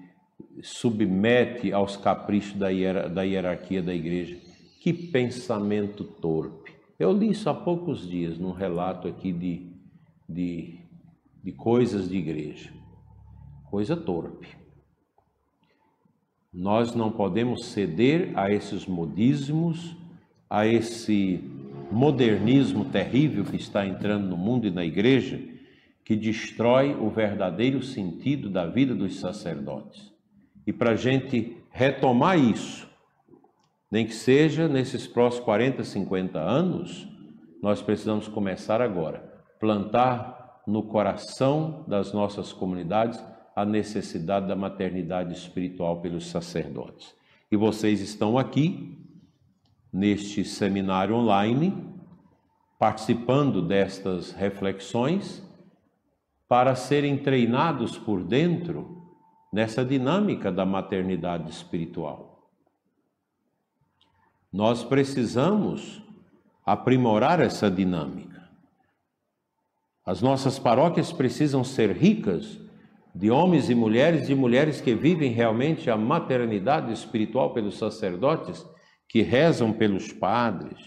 [0.61, 4.37] submete aos caprichos da, hierarquia da igreja.
[4.81, 6.73] Que pensamento torpe.
[6.97, 9.73] Eu li isso há poucos dias num relato aqui de,
[10.27, 10.79] de,
[11.43, 12.71] de coisas de igreja.
[13.69, 14.47] Coisa torpe.
[16.51, 19.95] Nós não podemos ceder a esses modismos,
[20.49, 21.43] a esse
[21.91, 25.39] modernismo terrível que está entrando no mundo e na igreja,
[26.03, 30.11] que destrói o verdadeiro sentido da vida dos sacerdotes.
[30.69, 32.87] E para a gente retomar isso,
[33.91, 37.07] nem que seja nesses próximos 40, 50 anos,
[37.59, 39.17] nós precisamos começar agora,
[39.59, 43.19] plantar no coração das nossas comunidades
[43.55, 47.15] a necessidade da maternidade espiritual pelos sacerdotes.
[47.51, 48.95] E vocês estão aqui,
[49.91, 51.83] neste seminário online,
[52.77, 55.43] participando destas reflexões,
[56.47, 58.98] para serem treinados por dentro
[59.51, 62.49] nessa dinâmica da maternidade espiritual.
[64.51, 66.01] Nós precisamos
[66.65, 68.49] aprimorar essa dinâmica.
[70.05, 72.59] As nossas paróquias precisam ser ricas
[73.13, 78.65] de homens e mulheres, de mulheres que vivem realmente a maternidade espiritual pelos sacerdotes,
[79.07, 80.79] que rezam pelos padres,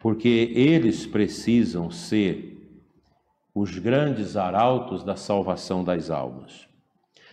[0.00, 2.51] porque eles precisam ser
[3.54, 6.66] os grandes arautos da salvação das almas.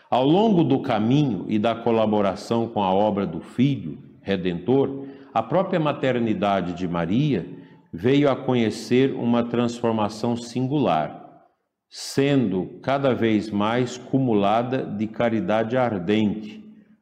[0.09, 5.79] Ao longo do caminho e da colaboração com a obra do Filho Redentor, a própria
[5.79, 7.47] maternidade de Maria
[7.93, 11.47] veio a conhecer uma transformação singular,
[11.89, 16.59] sendo cada vez mais cumulada de caridade ardente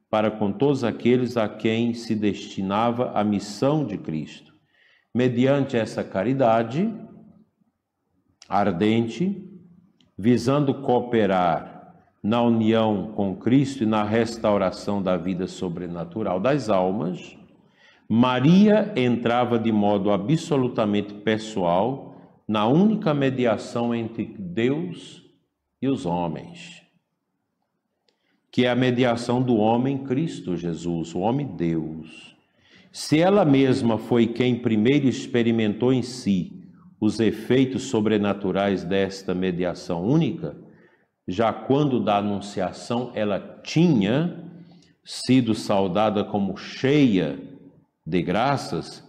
[0.09, 4.53] para com todos aqueles a quem se destinava a missão de Cristo.
[5.13, 6.93] Mediante essa caridade
[8.47, 9.43] ardente,
[10.17, 11.93] visando cooperar
[12.23, 17.37] na união com Cristo e na restauração da vida sobrenatural das almas,
[18.09, 22.15] Maria entrava de modo absolutamente pessoal
[22.47, 25.23] na única mediação entre Deus
[25.81, 26.81] e os homens,
[28.49, 32.35] que é a mediação do homem Cristo Jesus, o homem Deus.
[32.91, 36.56] Se ela mesma foi quem primeiro experimentou em si
[36.99, 40.55] os efeitos sobrenaturais desta mediação única,
[41.27, 44.43] já quando da Anunciação ela tinha
[45.03, 47.39] sido saudada como cheia
[48.05, 49.07] de graças,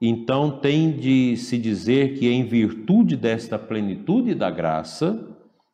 [0.00, 5.26] então tem de se dizer que, em virtude desta plenitude da graça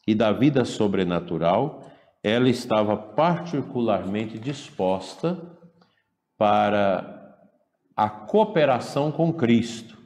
[0.06, 1.90] e da vida sobrenatural,
[2.22, 5.40] ela estava particularmente disposta
[6.38, 7.36] para
[7.96, 9.98] a cooperação com Cristo,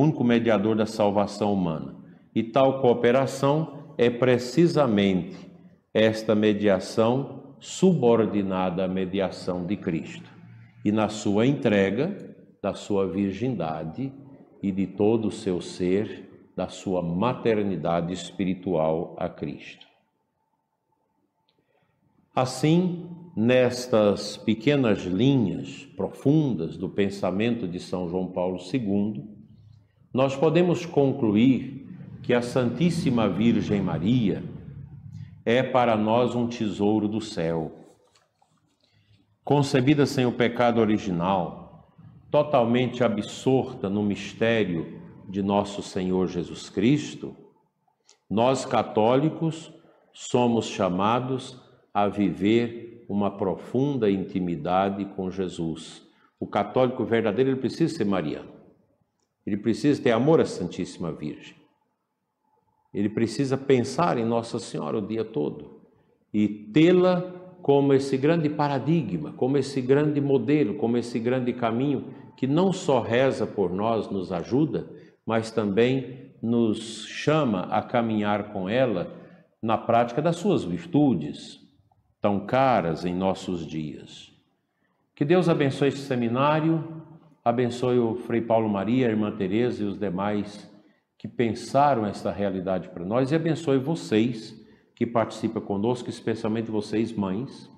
[0.00, 1.94] único mediador da salvação humana.
[2.34, 5.36] E tal cooperação é precisamente
[5.92, 10.30] esta mediação subordinada à mediação de Cristo.
[10.84, 12.16] E na sua entrega,
[12.62, 14.12] da sua virgindade
[14.62, 19.86] e de todo o seu ser, da sua maternidade espiritual a Cristo.
[22.34, 29.39] Assim, nestas pequenas linhas profundas do pensamento de São João Paulo II,
[30.12, 31.88] nós podemos concluir
[32.22, 34.42] que a Santíssima Virgem Maria
[35.44, 37.72] é para nós um tesouro do céu.
[39.44, 41.88] Concebida sem o pecado original,
[42.30, 47.34] totalmente absorta no mistério de nosso Senhor Jesus Cristo,
[48.28, 49.72] nós católicos
[50.12, 51.60] somos chamados
[51.92, 56.06] a viver uma profunda intimidade com Jesus.
[56.38, 58.59] O católico verdadeiro ele precisa ser mariano.
[59.46, 61.56] Ele precisa ter amor à Santíssima Virgem.
[62.92, 65.80] Ele precisa pensar em Nossa Senhora o dia todo
[66.32, 67.20] e tê-la
[67.62, 73.00] como esse grande paradigma, como esse grande modelo, como esse grande caminho que não só
[73.00, 74.88] reza por nós, nos ajuda,
[75.26, 79.14] mas também nos chama a caminhar com ela
[79.62, 81.60] na prática das suas virtudes,
[82.20, 84.32] tão caras em nossos dias.
[85.14, 86.99] Que Deus abençoe este seminário,
[87.44, 90.70] abençoe o Frei Paulo Maria, a irmã Teresa e os demais
[91.18, 94.58] que pensaram esta realidade para nós e abençoe vocês
[94.94, 97.70] que participam conosco, especialmente vocês, mães,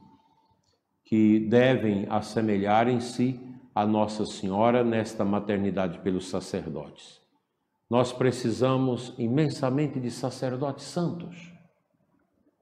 [1.04, 3.40] que devem assemelharem-se
[3.74, 7.20] a Nossa Senhora nesta maternidade pelos sacerdotes.
[7.88, 11.52] Nós precisamos imensamente de sacerdotes santos.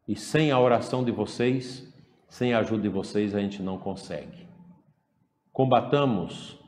[0.07, 1.86] E sem a oração de vocês,
[2.28, 4.46] sem a ajuda de vocês, a gente não consegue.
[5.53, 6.59] Combatamos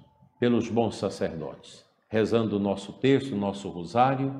[0.42, 4.34] pelos bons sacerdotes, rezando o nosso terço, o nosso rosário,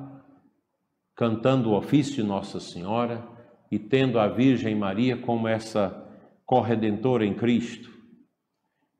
[1.15, 3.25] cantando o ofício de Nossa Senhora,
[3.71, 6.05] e tendo a Virgem Maria como essa
[6.45, 7.89] corredentora em Cristo,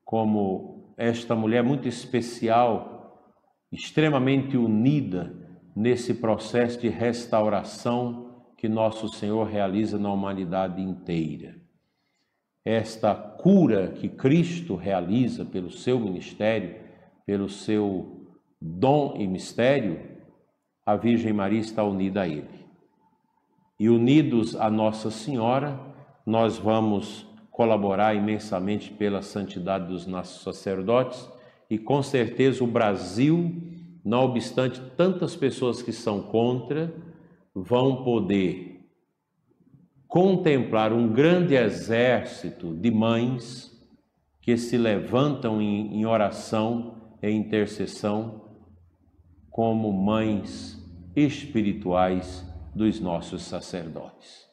[0.02, 3.22] como esta mulher muito especial,
[3.70, 11.54] extremamente unida nesse processo de restauração que nosso Senhor realiza na humanidade inteira.
[12.64, 16.83] Esta cura que Cristo realiza pelo seu ministério,
[17.26, 18.26] pelo seu
[18.60, 20.00] dom e mistério,
[20.84, 22.64] a Virgem Maria está unida a ele.
[23.78, 25.78] E unidos a Nossa Senhora,
[26.24, 31.28] nós vamos colaborar imensamente pela santidade dos nossos sacerdotes
[31.70, 33.62] e com certeza o Brasil,
[34.04, 36.94] não obstante tantas pessoas que são contra,
[37.54, 38.74] vão poder
[40.06, 43.72] contemplar um grande exército de mães
[44.40, 48.42] que se levantam em, em oração e intercessão
[49.50, 50.78] como mães
[51.16, 52.44] espirituais
[52.74, 54.44] dos nossos sacerdotes.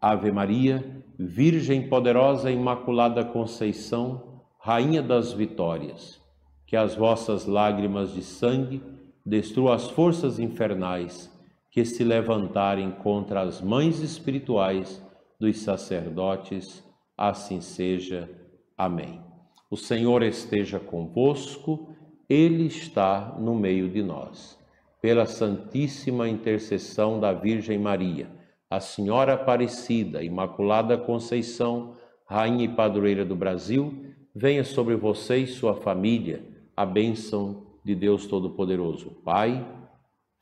[0.00, 6.20] Ave Maria, Virgem poderosa Imaculada Conceição, Rainha das Vitórias,
[6.66, 8.82] que as vossas lágrimas de sangue
[9.26, 11.30] destruam as forças infernais
[11.70, 15.04] que se levantarem contra as mães espirituais
[15.38, 16.82] dos sacerdotes,
[17.16, 18.28] assim seja.
[18.76, 19.20] Amém.
[19.70, 21.89] O Senhor esteja convosco,
[22.30, 24.56] Ele está no meio de nós
[25.02, 28.30] pela Santíssima Intercessão da Virgem Maria,
[28.70, 35.74] a Senhora Aparecida, Imaculada Conceição, Rainha e Padroeira do Brasil, venha sobre você e sua
[35.74, 39.66] família a bênção de Deus Todo-Poderoso, Pai,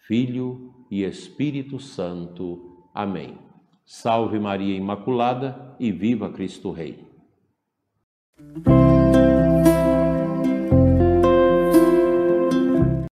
[0.06, 2.86] Filho e Espírito Santo.
[2.92, 3.38] Amém.
[3.86, 7.02] Salve Maria Imaculada e viva Cristo Rei.